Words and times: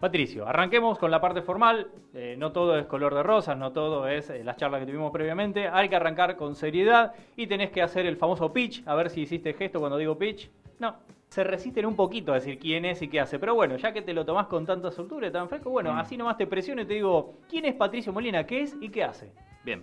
Patricio, 0.00 0.46
arranquemos 0.46 0.98
con 0.98 1.10
la 1.10 1.20
parte 1.20 1.40
formal. 1.40 1.88
Eh, 2.12 2.34
no 2.38 2.52
todo 2.52 2.78
es 2.78 2.84
color 2.86 3.14
de 3.14 3.22
rosas, 3.22 3.56
no 3.56 3.72
todo 3.72 4.06
es 4.06 4.28
eh, 4.28 4.44
las 4.44 4.56
charlas 4.56 4.80
que 4.80 4.86
tuvimos 4.86 5.10
previamente. 5.10 5.68
Hay 5.68 5.88
que 5.88 5.96
arrancar 5.96 6.36
con 6.36 6.54
seriedad 6.54 7.12
y 7.36 7.46
tenés 7.46 7.70
que 7.70 7.80
hacer 7.82 8.04
el 8.04 8.16
famoso 8.16 8.52
pitch. 8.52 8.82
A 8.86 8.94
ver 8.94 9.08
si 9.08 9.22
hiciste 9.22 9.54
gesto 9.54 9.80
cuando 9.80 9.96
digo 9.96 10.18
pitch. 10.18 10.50
No, 10.78 10.96
se 11.28 11.42
resisten 11.44 11.86
un 11.86 11.96
poquito 11.96 12.32
a 12.32 12.34
decir 12.34 12.58
quién 12.58 12.84
es 12.84 13.00
y 13.00 13.08
qué 13.08 13.20
hace. 13.20 13.38
Pero 13.38 13.54
bueno, 13.54 13.76
ya 13.76 13.92
que 13.92 14.02
te 14.02 14.12
lo 14.12 14.26
tomás 14.26 14.48
con 14.48 14.66
tanta 14.66 14.90
soltura 14.90 15.28
y 15.28 15.30
tan 15.30 15.48
fresco, 15.48 15.70
bueno, 15.70 15.94
Mm. 15.94 15.98
así 15.98 16.16
nomás 16.18 16.36
te 16.36 16.46
presiono 16.46 16.82
y 16.82 16.84
te 16.84 16.94
digo, 16.94 17.34
¿quién 17.48 17.64
es 17.64 17.74
Patricio 17.74 18.12
Molina? 18.12 18.44
¿Qué 18.44 18.60
es 18.62 18.76
y 18.80 18.90
qué 18.90 19.02
hace? 19.02 19.32
Bien. 19.64 19.82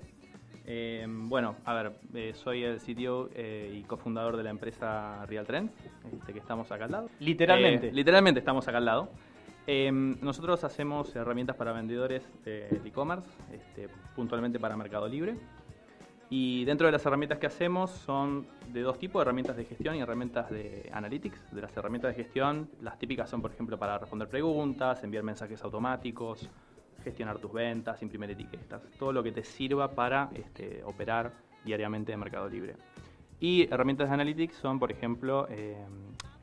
Eh, 0.66 1.05
bueno, 1.09 1.55
a 1.66 1.73
ver, 1.73 1.91
eh, 2.14 2.32
soy 2.36 2.64
el 2.64 2.77
CTO 2.80 3.30
y 3.36 3.82
cofundador 3.84 4.38
de 4.38 4.43
la 4.43 4.52
empresa 4.52 5.25
Real 5.25 5.45
Trends, 5.45 5.73
este, 6.14 6.32
que 6.34 6.39
estamos 6.39 6.71
acá 6.71 6.86
al 6.86 6.91
lado. 6.91 7.09
Literalmente. 7.20 7.91
Literalmente 7.91 8.39
estamos 8.39 8.66
acá 8.68 8.77
al 8.77 8.86
lado. 8.86 9.09
Eh, 9.66 9.91
nosotros 9.91 10.64
hacemos 10.64 11.16
herramientas 11.16 11.55
para 11.55 11.71
vendedores 11.71 12.23
de 12.44 12.67
e-commerce, 12.84 13.30
este, 13.52 13.88
puntualmente 14.16 14.59
para 14.59 14.76
Mercado 14.76 15.08
Libre. 15.08 15.35
Y 16.30 16.66
dentro 16.66 16.88
de 16.88 16.91
las 16.91 17.05
herramientas 17.05 17.38
que 17.38 17.45
hacemos 17.45 17.91
son 17.91 18.48
de 18.73 18.81
dos 18.81 18.98
tipos, 18.98 19.21
herramientas 19.21 19.55
de 19.55 19.66
gestión 19.66 19.95
y 19.95 19.99
herramientas 20.02 20.49
de 20.49 20.90
analytics. 20.91 21.54
De 21.54 21.62
las 21.62 21.76
herramientas 21.77 22.16
de 22.16 22.23
gestión, 22.23 22.70
las 22.81 22.98
típicas 22.98 23.30
son, 23.30 23.41
por 23.41 23.52
ejemplo, 23.52 23.77
para 23.77 23.99
responder 23.99 24.27
preguntas, 24.27 25.04
enviar 25.04 25.23
mensajes 25.23 25.63
automáticos, 25.63 26.49
gestionar 27.04 27.38
tus 27.38 27.54
ventas, 27.54 28.02
imprimir 28.02 28.32
etiquetas, 28.32 28.82
todo 28.98 29.12
lo 29.12 29.21
que 29.21 29.32
te 29.32 29.43
sirva 29.43 29.91
para 29.91 30.30
este, 30.34 30.82
operar 30.84 31.34
diariamente 31.63 32.12
en 32.12 32.20
Mercado 32.20 32.49
Libre. 32.49 32.76
Y 33.40 33.68
herramientas 33.71 34.07
de 34.07 34.13
Analytics 34.13 34.55
son, 34.55 34.80
por 34.80 34.91
ejemplo, 34.91 35.48
eh, 35.49 35.77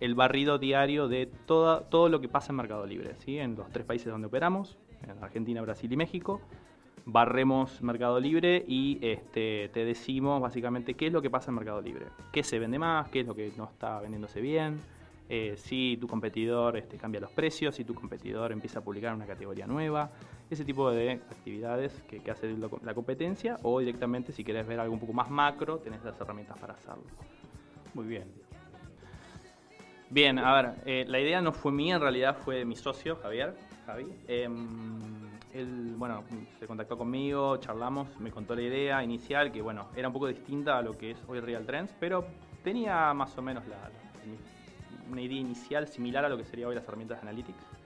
el 0.00 0.14
barrido 0.14 0.59
diario 0.59 1.09
de 1.09 1.27
toda, 1.46 1.88
todo 1.88 2.08
lo 2.08 2.20
que 2.20 2.28
pasa 2.28 2.52
en 2.52 2.56
Mercado 2.56 2.86
Libre, 2.86 3.14
¿sí? 3.18 3.38
en 3.38 3.54
los 3.54 3.70
tres 3.70 3.84
países 3.84 4.10
donde 4.10 4.27
operamos, 4.27 4.78
en 5.02 5.22
Argentina, 5.22 5.60
Brasil 5.62 5.92
y 5.92 5.96
México. 5.96 6.41
Barremos 7.06 7.83
Mercado 7.83 8.20
Libre 8.20 8.64
y 8.69 8.98
este, 9.00 9.70
te 9.72 9.84
decimos 9.84 10.41
básicamente 10.41 10.94
qué 10.94 11.06
es 11.06 11.12
lo 11.12 11.22
que 11.22 11.30
pasa 11.30 11.50
en 11.50 11.56
Mercado 11.56 11.80
Libre, 11.80 12.06
qué 12.33 12.42
se 12.42 12.58
vende 12.58 12.78
más, 12.78 13.08
qué 13.08 13.20
es 13.20 13.27
lo 13.27 13.34
que 13.34 13.52
no 13.56 13.64
está 13.64 14.00
vendiéndose 14.00 14.41
bien, 14.41 14.80
eh, 15.28 15.55
si 15.56 15.97
tu 16.00 16.06
competidor 16.06 16.77
este, 16.77 16.97
cambia 16.97 17.20
los 17.20 17.30
precios, 17.30 17.75
si 17.77 17.84
tu 17.84 17.94
competidor 17.94 18.53
empieza 18.53 18.80
a 18.80 18.82
publicar 18.82 19.14
una 19.14 19.27
categoría 19.27 19.66
nueva, 19.66 20.10
ese 20.50 20.64
tipo 20.64 20.91
de 20.91 21.12
actividades 21.12 22.03
que, 22.08 22.20
que 22.20 22.30
hace 22.30 22.55
la 22.82 22.94
competencia 22.94 23.56
o 23.62 23.80
directamente 23.80 24.32
si 24.32 24.44
querés 24.44 24.66
ver 24.66 24.80
algo 24.80 24.92
un 24.92 25.00
poco 25.00 25.12
más 25.12 25.30
macro, 25.30 25.78
tenés 25.78 26.05
las 26.05 26.20
herramientas 26.20 26.58
para 26.58 26.75
hacerlo. 26.75 27.05
Muy 27.94 28.06
bien. 28.06 28.50
Bien, 30.12 30.41
a 30.41 30.55
ver, 30.55 30.75
eh, 30.86 31.05
la 31.06 31.20
idea 31.20 31.41
no 31.41 31.53
fue 31.53 31.70
mía, 31.70 31.94
en 31.94 32.00
realidad 32.00 32.36
fue 32.36 32.56
de 32.56 32.64
mi 32.64 32.75
socio, 32.75 33.14
Javier, 33.22 33.55
Javi. 33.86 34.06
Em, 34.27 35.30
él, 35.55 35.94
bueno, 35.97 36.25
se 36.58 36.66
contactó 36.66 36.98
conmigo, 36.98 37.56
charlamos, 37.58 38.19
me 38.19 38.33
contó 38.33 38.56
la 38.56 38.62
idea 38.62 39.05
inicial, 39.05 39.53
que 39.53 39.62
bueno, 39.62 39.86
era 39.94 40.08
un 40.08 40.12
poco 40.12 40.27
distinta 40.27 40.78
a 40.78 40.83
lo 40.83 40.98
que 40.98 41.12
es 41.12 41.19
hoy 41.28 41.38
Real 41.38 41.64
Trends, 41.64 41.94
pero 42.00 42.27
tenía 42.64 43.14
más 43.14 43.38
o 43.38 43.42
menos 43.42 43.64
la, 43.69 43.88
una 45.08 45.22
idea 45.22 45.38
inicial 45.38 45.86
similar 45.86 46.25
a 46.25 46.28
lo 46.28 46.36
que 46.36 46.44
sería 46.44 46.66
hoy 46.66 46.75
las 46.75 46.84
herramientas 46.84 47.19
de 47.19 47.28
Analytics. 47.28 47.80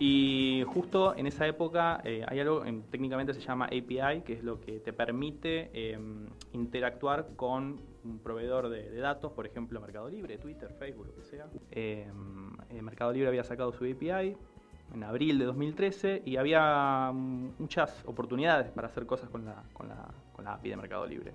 Y 0.00 0.62
justo 0.68 1.16
en 1.16 1.26
esa 1.26 1.46
época 1.46 2.00
eh, 2.04 2.24
hay 2.28 2.38
algo, 2.40 2.64
en- 2.64 2.82
técnicamente 2.84 3.34
se 3.34 3.40
llama 3.40 3.64
API, 3.66 4.22
que 4.24 4.34
es 4.34 4.44
lo 4.44 4.60
que 4.60 4.78
te 4.78 4.92
permite 4.92 5.70
em, 5.72 6.26
interactuar 6.52 7.30
con 7.34 7.80
un 8.04 8.18
proveedor 8.20 8.68
de, 8.68 8.94
datos, 9.00 9.32
por 9.32 9.44
ejemplo 9.44 9.80
Mercado 9.80 10.08
Libre, 10.08 10.38
Twitter, 10.38 10.70
Facebook, 10.78 11.06
lo 11.08 11.14
que 11.16 11.24
sea. 11.24 11.46
Em, 11.72 12.52
eh, 12.70 12.80
Mercado 12.80 13.12
Libre 13.12 13.28
había 13.28 13.42
sacado 13.42 13.72
su 13.72 13.84
API 13.84 14.36
en 14.94 15.02
abril 15.04 15.38
de 15.38 15.44
2013 15.46 16.22
y 16.24 16.36
había 16.36 17.10
mm, 17.12 17.54
muchas 17.58 18.02
oportunidades 18.06 18.70
para 18.70 18.86
hacer 18.86 19.04
cosas 19.04 19.28
con 19.30 19.44
la, 19.44 19.64
con 19.72 19.88
la, 19.88 20.08
con 20.32 20.44
la 20.44 20.54
API 20.54 20.70
de 20.70 20.76
Mercado 20.76 21.06
Libre. 21.06 21.34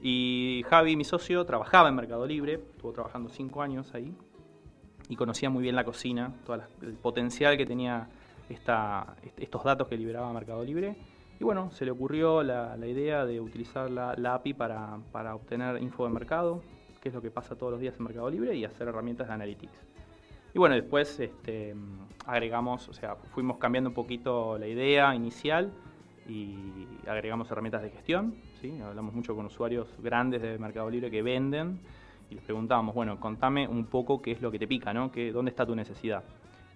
Y 0.00 0.64
Javi, 0.68 0.96
mi 0.96 1.04
socio, 1.04 1.44
trabajaba 1.44 1.88
en 1.90 1.94
Mercado 1.96 2.26
Libre, 2.26 2.54
estuvo 2.54 2.92
trabajando 2.92 3.28
cinco 3.28 3.60
años 3.62 3.94
ahí 3.94 4.14
y 5.08 5.16
conocía 5.16 5.50
muy 5.50 5.62
bien 5.62 5.76
la 5.76 5.84
cocina, 5.84 6.32
todo 6.46 6.62
el 6.82 6.94
potencial 6.94 7.56
que 7.56 7.66
tenía 7.66 8.08
esta, 8.48 9.16
est- 9.22 9.38
estos 9.40 9.64
datos 9.64 9.88
que 9.88 9.96
liberaba 9.96 10.32
Mercado 10.32 10.64
Libre. 10.64 10.96
Y 11.40 11.44
bueno, 11.44 11.70
se 11.72 11.84
le 11.84 11.90
ocurrió 11.90 12.42
la, 12.42 12.76
la 12.76 12.86
idea 12.86 13.24
de 13.26 13.40
utilizar 13.40 13.90
la, 13.90 14.14
la 14.16 14.34
API 14.34 14.54
para, 14.54 14.98
para 15.12 15.34
obtener 15.34 15.82
info 15.82 16.06
de 16.06 16.12
mercado, 16.12 16.62
que 17.02 17.08
es 17.08 17.14
lo 17.14 17.20
que 17.20 17.30
pasa 17.30 17.56
todos 17.56 17.72
los 17.72 17.80
días 17.80 17.96
en 17.98 18.04
Mercado 18.04 18.30
Libre, 18.30 18.54
y 18.54 18.64
hacer 18.64 18.88
herramientas 18.88 19.26
de 19.28 19.34
analytics. 19.34 19.72
Y 20.54 20.58
bueno, 20.58 20.76
después 20.76 21.18
este, 21.18 21.74
agregamos, 22.24 22.88
o 22.88 22.92
sea, 22.94 23.16
fuimos 23.16 23.58
cambiando 23.58 23.90
un 23.90 23.94
poquito 23.94 24.56
la 24.56 24.68
idea 24.68 25.14
inicial 25.14 25.72
y 26.28 26.54
agregamos 27.08 27.50
herramientas 27.50 27.82
de 27.82 27.90
gestión. 27.90 28.36
¿sí? 28.60 28.72
Hablamos 28.80 29.12
mucho 29.12 29.34
con 29.34 29.46
usuarios 29.46 29.88
grandes 30.00 30.40
de 30.40 30.56
Mercado 30.58 30.88
Libre 30.88 31.10
que 31.10 31.22
venden 31.22 31.80
y 32.34 32.36
les 32.36 32.44
preguntábamos, 32.44 32.96
bueno, 32.96 33.20
contame 33.20 33.68
un 33.68 33.84
poco 33.86 34.20
qué 34.20 34.32
es 34.32 34.42
lo 34.42 34.50
que 34.50 34.58
te 34.58 34.66
pica, 34.66 34.92
¿no? 34.92 35.12
¿Qué, 35.12 35.30
¿Dónde 35.30 35.50
está 35.50 35.64
tu 35.64 35.76
necesidad? 35.76 36.24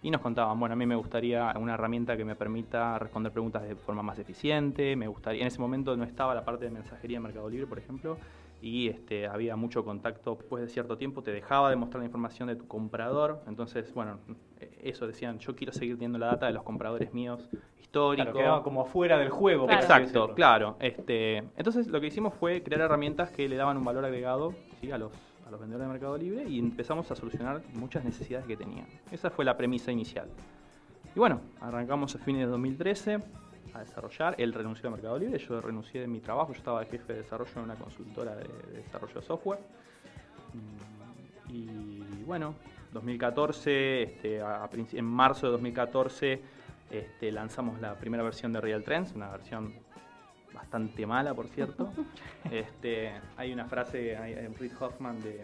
Y 0.02 0.10
nos 0.10 0.20
contaban, 0.20 0.58
bueno, 0.60 0.74
a 0.74 0.76
mí 0.76 0.86
me 0.86 0.94
gustaría 0.94 1.52
una 1.58 1.74
herramienta 1.74 2.16
que 2.16 2.24
me 2.24 2.36
permita 2.36 2.96
responder 3.00 3.32
preguntas 3.32 3.64
de 3.64 3.74
forma 3.74 4.02
más 4.02 4.20
eficiente, 4.20 4.94
me 4.94 5.08
gustaría, 5.08 5.40
en 5.40 5.48
ese 5.48 5.58
momento 5.58 5.96
no 5.96 6.04
estaba 6.04 6.32
la 6.32 6.44
parte 6.44 6.66
de 6.66 6.70
mensajería 6.70 7.16
en 7.16 7.24
Mercado 7.24 7.50
Libre, 7.50 7.66
por 7.66 7.78
ejemplo, 7.80 8.18
y 8.62 8.88
este, 8.88 9.26
había 9.26 9.56
mucho 9.56 9.84
contacto, 9.84 10.36
después 10.36 10.62
de 10.62 10.68
cierto 10.68 10.96
tiempo 10.96 11.22
te 11.22 11.32
dejaba 11.32 11.70
de 11.70 11.76
mostrar 11.76 12.00
la 12.00 12.06
información 12.06 12.46
de 12.46 12.54
tu 12.54 12.68
comprador, 12.68 13.42
entonces, 13.48 13.92
bueno, 13.94 14.18
eso 14.82 15.08
decían, 15.08 15.40
yo 15.40 15.56
quiero 15.56 15.72
seguir 15.72 15.96
teniendo 15.96 16.18
la 16.18 16.26
data 16.26 16.46
de 16.46 16.52
los 16.52 16.62
compradores 16.62 17.12
míos 17.12 17.48
históricos. 17.80 18.32
Claro, 18.32 18.38
quedaba 18.38 18.62
como 18.62 18.82
afuera 18.82 19.18
del 19.18 19.30
juego. 19.30 19.66
así 19.68 19.76
Exacto, 19.76 20.34
claro. 20.34 20.76
Este, 20.80 21.38
entonces 21.56 21.88
lo 21.88 22.00
que 22.00 22.08
hicimos 22.08 22.34
fue 22.34 22.62
crear 22.62 22.82
herramientas 22.82 23.30
que 23.30 23.48
le 23.48 23.56
daban 23.56 23.76
un 23.76 23.84
valor 23.84 24.04
agregado 24.04 24.54
¿sí? 24.80 24.90
a, 24.90 24.98
los, 24.98 25.12
a 25.48 25.50
los 25.50 25.60
vendedores 25.60 25.88
de 25.88 25.92
Mercado 25.92 26.18
Libre 26.18 26.44
y 26.46 26.58
empezamos 26.58 27.10
a 27.10 27.16
solucionar 27.16 27.62
muchas 27.72 28.04
necesidades 28.04 28.46
que 28.46 28.56
tenían. 28.56 28.86
Esa 29.10 29.30
fue 29.30 29.46
la 29.46 29.56
premisa 29.56 29.90
inicial. 29.90 30.28
Y 31.14 31.18
bueno, 31.18 31.40
arrancamos 31.60 32.14
a 32.14 32.18
fines 32.18 32.42
de 32.42 32.48
2013 32.48 33.18
a 33.72 33.80
desarrollar. 33.80 34.34
Él 34.36 34.52
renunció 34.52 34.88
a 34.88 34.92
Mercado 34.92 35.18
Libre, 35.18 35.38
yo 35.38 35.60
renuncié 35.62 36.02
de 36.02 36.06
mi 36.06 36.20
trabajo, 36.20 36.52
yo 36.52 36.58
estaba 36.58 36.84
jefe 36.84 37.14
de 37.14 37.22
desarrollo 37.22 37.50
en 37.56 37.62
una 37.62 37.76
consultora 37.76 38.36
de, 38.36 38.44
de 38.72 38.82
desarrollo 38.82 39.14
de 39.14 39.22
software. 39.22 39.60
Mm, 40.52 41.50
Y 41.50 42.24
bueno, 42.26 42.54
2014, 42.92 44.02
este, 44.02 44.42
en 44.98 45.04
marzo 45.06 45.46
de 45.46 45.52
2014 45.52 46.42
este, 46.90 47.32
lanzamos 47.32 47.80
la 47.80 47.94
primera 47.94 48.22
versión 48.22 48.52
de 48.52 48.60
Real 48.60 48.82
Trends, 48.82 49.14
una 49.14 49.30
versión 49.30 49.72
bastante 50.58 51.06
mala, 51.06 51.34
por 51.34 51.46
cierto. 51.48 51.88
este, 52.50 53.12
hay 53.36 53.52
una 53.52 53.64
frase, 53.64 54.16
hay 54.16 54.34
Reid 54.48 54.72
Hoffman, 54.80 55.22
de, 55.22 55.40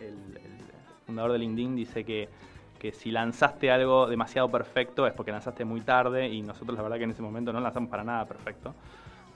el, 0.00 0.36
el 0.36 0.52
fundador 1.06 1.32
de 1.32 1.38
LinkedIn, 1.38 1.74
dice 1.74 2.04
que, 2.04 2.28
que 2.78 2.92
si 2.92 3.10
lanzaste 3.10 3.70
algo 3.70 4.06
demasiado 4.06 4.50
perfecto 4.50 5.06
es 5.06 5.12
porque 5.12 5.32
lanzaste 5.32 5.64
muy 5.64 5.80
tarde 5.80 6.28
y 6.28 6.42
nosotros 6.42 6.76
la 6.76 6.82
verdad 6.82 6.98
que 6.98 7.04
en 7.04 7.10
ese 7.10 7.22
momento 7.22 7.52
no 7.52 7.60
lanzamos 7.60 7.90
para 7.90 8.04
nada 8.04 8.26
perfecto. 8.26 8.74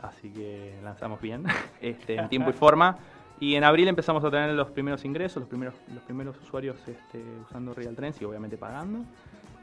Así 0.00 0.30
que 0.30 0.74
lanzamos 0.82 1.20
bien, 1.20 1.44
este, 1.80 2.16
en 2.16 2.28
tiempo 2.28 2.50
y 2.50 2.52
forma. 2.52 2.98
Y 3.40 3.56
en 3.56 3.64
abril 3.64 3.88
empezamos 3.88 4.22
a 4.24 4.30
tener 4.30 4.50
los 4.50 4.70
primeros 4.70 5.04
ingresos, 5.04 5.40
los 5.40 5.48
primeros, 5.48 5.74
los 5.92 6.02
primeros 6.04 6.40
usuarios 6.40 6.76
este, 6.86 7.22
usando 7.48 7.74
Real 7.74 7.96
Trends 7.96 8.20
y 8.20 8.24
obviamente 8.24 8.56
pagando. 8.56 9.04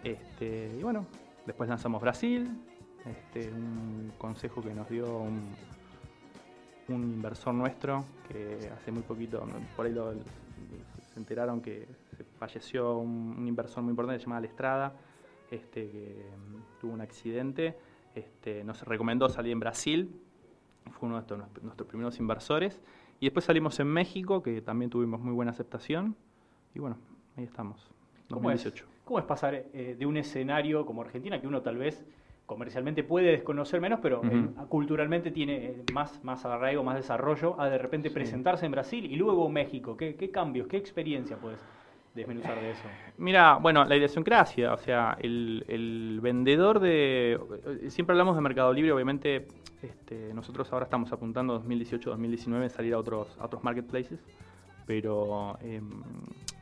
Este, 0.04 0.76
y 0.78 0.84
bueno, 0.84 1.06
después 1.46 1.70
lanzamos 1.70 2.02
Brasil, 2.02 2.50
este, 3.06 3.52
un 3.52 4.12
consejo 4.18 4.62
que 4.62 4.74
nos 4.74 4.90
dio 4.90 5.20
un, 5.20 5.42
un 6.90 7.04
inversor 7.04 7.54
nuestro 7.54 8.04
que 8.28 8.70
hace 8.76 8.92
muy 8.92 9.04
poquito, 9.04 9.46
por 9.76 9.86
ahí 9.86 9.94
lo- 9.94 10.14
se 10.14 11.18
enteraron 11.20 11.62
que 11.62 11.88
falleció 12.38 12.98
un, 12.98 13.36
un 13.38 13.48
inversor 13.48 13.84
muy 13.84 13.92
importante 13.92 14.22
llamado 14.24 14.46
Estrada, 14.46 14.94
este, 15.52 15.90
que 15.90 16.26
mm, 16.38 16.80
tuvo 16.82 16.94
un 16.94 17.02
accidente, 17.02 17.76
este, 18.16 18.64
nos 18.64 18.82
recomendó 18.84 19.28
salir 19.30 19.52
en 19.52 19.60
Brasil, 19.60 20.10
fue 20.92 21.08
uno 21.10 21.22
de 21.22 21.38
nuestros, 21.38 21.64
nuestros 21.64 21.88
primeros 21.90 22.20
inversores, 22.20 22.80
y 23.20 23.26
después 23.26 23.46
salimos 23.46 23.80
en 23.80 23.88
México, 23.88 24.42
que 24.44 24.62
también 24.62 24.90
tuvimos 24.92 25.20
muy 25.20 25.34
buena 25.34 25.52
aceptación, 25.52 26.16
y 26.76 26.80
bueno, 26.80 26.98
ahí 27.38 27.44
estamos, 27.44 27.80
¿Cómo 28.30 28.52
es? 28.52 28.64
2018. 28.64 28.86
¿Cómo 29.06 29.20
es 29.20 29.26
pasar 29.26 29.56
eh, 29.56 29.96
de 29.98 30.06
un 30.06 30.18
escenario 30.18 30.86
como 30.86 31.02
Argentina, 31.02 31.42
que 31.42 31.48
uno 31.48 31.62
tal 31.64 31.78
vez 31.78 32.06
comercialmente 32.50 33.04
puede 33.04 33.30
desconocer 33.30 33.80
menos, 33.80 34.00
pero 34.02 34.24
eh, 34.26 34.50
culturalmente 34.70 35.30
tiene 35.30 35.66
eh, 35.66 35.84
más, 35.94 36.24
más 36.24 36.44
arraigo, 36.46 36.84
más 36.84 36.96
desarrollo, 36.96 37.62
a 37.62 37.70
de 37.70 37.78
repente 37.78 38.10
presentarse 38.10 38.66
en 38.66 38.72
Brasil 38.72 39.06
y 39.06 39.16
luego 39.18 39.48
México? 39.50 39.96
¿Qué, 39.96 40.16
qué 40.16 40.32
cambios, 40.32 40.68
qué 40.68 40.78
experiencia 40.78 41.38
puedes 41.38 41.60
desmenuzar 42.16 42.60
de 42.60 42.72
eso? 42.72 42.82
Mira, 43.20 43.58
bueno, 43.58 43.86
la 43.86 43.96
idiosincrasia, 43.96 44.74
o 44.74 44.78
sea, 44.80 45.16
el, 45.22 45.64
el 45.68 46.20
vendedor 46.24 46.80
de... 46.80 47.40
Siempre 47.90 48.14
hablamos 48.14 48.36
de 48.36 48.42
Mercado 48.42 48.74
Libre, 48.74 48.94
obviamente 48.94 49.46
este, 49.84 50.34
nosotros 50.34 50.74
ahora 50.74 50.86
estamos 50.86 51.12
apuntando 51.12 51.64
2018-2019 51.64 52.70
salir 52.70 52.96
a 52.96 52.98
otros, 52.98 53.38
a 53.40 53.46
otros 53.46 53.64
marketplaces, 53.64 54.20
pero 54.88 55.56
em, 55.62 56.02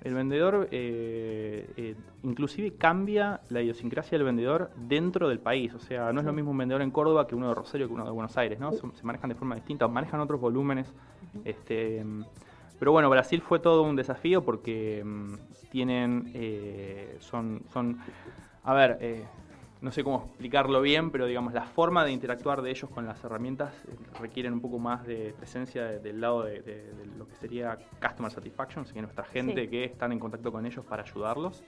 el 0.08 0.14
vendedor 0.14 0.70
eh, 0.72 1.70
eh, 1.78 1.96
inclusive 2.24 2.74
cambia 2.76 3.42
la 3.50 3.62
idiosincrasia 3.62 4.18
del 4.18 4.26
vendedor 4.26 4.72
dentro 4.76 5.28
del 5.28 5.40
país. 5.40 5.74
O 5.74 5.80
sea, 5.80 6.12
no 6.14 6.22
es 6.22 6.26
lo 6.26 6.34
mismo 6.34 6.52
un 6.52 6.58
vendedor 6.58 6.82
en 6.82 6.92
Córdoba 6.92 7.28
que 7.28 7.36
uno 7.36 7.50
de 7.50 7.56
Rosario 7.56 7.88
que 7.88 7.94
uno 7.94 8.06
de 8.06 8.12
Buenos 8.12 8.38
Aires, 8.38 8.60
¿no? 8.60 8.72
Se, 8.72 8.86
manejan 9.04 9.30
de 9.30 9.36
forma 9.36 9.56
distinta, 9.56 9.88
manejan 9.88 10.20
otros 10.20 10.40
volúmenes. 10.40 10.94
Este, 11.44 12.06
pero 12.80 12.92
bueno, 12.92 13.10
Brasil 13.10 13.42
fue 13.42 13.60
todo 13.60 13.84
un 13.84 13.96
desafío 13.96 14.44
porque 14.44 15.00
em, 15.00 15.38
tienen, 15.70 16.32
eh, 16.34 17.18
son, 17.20 17.64
son, 17.74 18.00
a 18.64 18.74
ver, 18.74 19.28
no 19.82 19.92
sé 19.92 20.04
cómo 20.04 20.26
explicarlo 20.28 20.82
bien, 20.82 21.12
pero 21.12 21.26
digamos, 21.26 21.54
la 21.54 21.66
forma 21.66 22.04
de 22.04 22.12
interactuar 22.12 22.62
de 22.62 22.72
ellos 22.72 22.90
con 22.90 23.06
las 23.06 23.24
herramientas 23.24 23.74
eh, 23.86 23.96
requieren 24.20 24.54
un 24.54 24.62
poco 24.62 24.80
más 24.80 25.06
de 25.06 25.34
presencia 25.38 25.86
del 25.86 26.20
lado 26.20 26.44
de, 26.44 26.92
lo 27.18 27.28
que 27.28 27.36
sería 27.36 27.78
Customer 28.02 28.32
Satisfaction, 28.32 28.84
así 28.84 28.94
que 28.94 29.02
nuestra 29.02 29.24
gente 29.24 29.70
que 29.70 29.86
están 29.86 30.12
en 30.12 30.20
contacto 30.20 30.52
con 30.52 30.66
ellos 30.66 30.84
para 30.86 31.04
ayudarlos. 31.04 31.64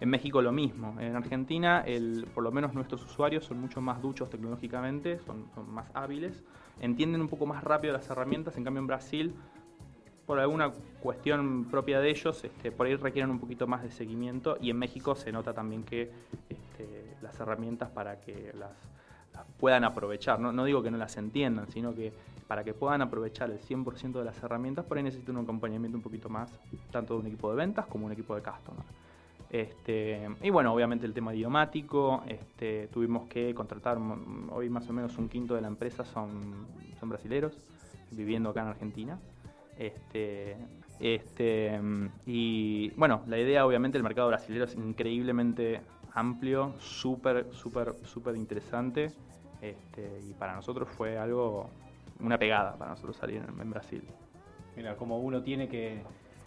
En 0.00 0.10
México 0.10 0.40
lo 0.40 0.52
mismo. 0.52 0.94
En 1.00 1.16
Argentina, 1.16 1.82
el, 1.84 2.28
por 2.32 2.44
lo 2.44 2.52
menos 2.52 2.72
nuestros 2.72 3.04
usuarios 3.04 3.44
son 3.44 3.60
mucho 3.60 3.80
más 3.80 4.00
duchos 4.00 4.30
tecnológicamente, 4.30 5.18
son, 5.26 5.50
son 5.52 5.68
más 5.72 5.90
hábiles, 5.92 6.44
entienden 6.80 7.20
un 7.20 7.28
poco 7.28 7.46
más 7.46 7.64
rápido 7.64 7.92
las 7.92 8.08
herramientas. 8.08 8.56
En 8.56 8.62
cambio, 8.62 8.80
en 8.80 8.86
Brasil 8.86 9.34
por 10.28 10.38
alguna 10.38 10.70
cuestión 11.00 11.64
propia 11.70 12.00
de 12.00 12.10
ellos, 12.10 12.44
este, 12.44 12.70
por 12.70 12.86
ahí 12.86 12.94
requieren 12.96 13.30
un 13.30 13.40
poquito 13.40 13.66
más 13.66 13.82
de 13.82 13.90
seguimiento 13.90 14.58
y 14.60 14.68
en 14.68 14.76
México 14.76 15.14
se 15.14 15.32
nota 15.32 15.54
también 15.54 15.84
que 15.84 16.10
este, 16.50 17.07
las 17.28 17.40
herramientas 17.40 17.90
para 17.90 18.20
que 18.20 18.52
las, 18.58 18.72
puedan 19.58 19.84
aprovechar, 19.84 20.40
¿no? 20.40 20.64
digo 20.64 20.82
que 20.82 20.90
no 20.90 20.98
las 20.98 21.16
entiendan, 21.16 21.68
sino 21.70 21.94
que 21.94 22.12
para 22.46 22.64
que 22.64 22.72
puedan 22.72 23.02
aprovechar 23.02 23.50
el 23.50 23.60
100% 23.60 24.12
de 24.12 24.24
las 24.24 24.42
herramientas, 24.42 24.84
por 24.86 24.96
ahí 24.96 25.04
necesitan 25.04 25.36
un 25.36 25.44
acompañamiento 25.44 25.98
un 25.98 26.02
poquito 26.02 26.28
más, 26.28 26.50
tanto 26.90 27.14
de 27.14 27.20
un 27.20 27.26
equipo 27.26 27.50
de 27.50 27.56
ventas 27.56 27.86
como 27.86 28.06
un 28.06 28.12
equipo 28.12 28.34
de 28.34 28.42
customer. 28.42 28.82
Este, 29.50 30.28
y 30.42 30.50
bueno, 30.50 30.72
obviamente 30.72 31.06
el 31.06 31.12
tema 31.12 31.34
idiomático, 31.34 32.22
este, 32.26 32.88
tuvimos 32.88 33.28
que 33.28 33.54
contratar, 33.54 33.98
hoy 34.50 34.70
más 34.70 34.88
o 34.88 34.92
menos 34.92 35.16
un 35.18 35.28
quinto 35.28 35.54
de 35.54 35.60
la 35.60 35.68
empresa 35.68 36.04
son, 36.04 36.66
son 36.98 37.08
brasileros, 37.08 37.52
viviendo 38.12 38.50
acá 38.50 38.62
en 38.62 38.68
Argentina. 38.68 39.18
Este, 39.78 40.56
este, 41.00 41.80
y 42.26 42.90
bueno, 42.96 43.22
la 43.26 43.38
idea 43.38 43.64
obviamente 43.66 43.96
el 43.98 44.04
mercado 44.04 44.28
brasileño 44.28 44.64
es 44.64 44.74
increíblemente 44.74 45.82
amplio, 46.18 46.74
súper, 46.78 47.46
súper, 47.52 47.94
súper 48.04 48.36
interesante. 48.36 49.12
Este, 49.60 50.20
y 50.28 50.34
para 50.34 50.54
nosotros 50.54 50.88
fue 50.88 51.18
algo, 51.18 51.70
una 52.20 52.38
pegada 52.38 52.76
para 52.76 52.92
nosotros 52.92 53.16
salir 53.16 53.42
en, 53.42 53.70
Brasil. 53.70 54.02
Mira, 54.76 54.96
como 54.96 55.18
uno 55.18 55.42
tiene 55.42 55.68
que 55.68 56.02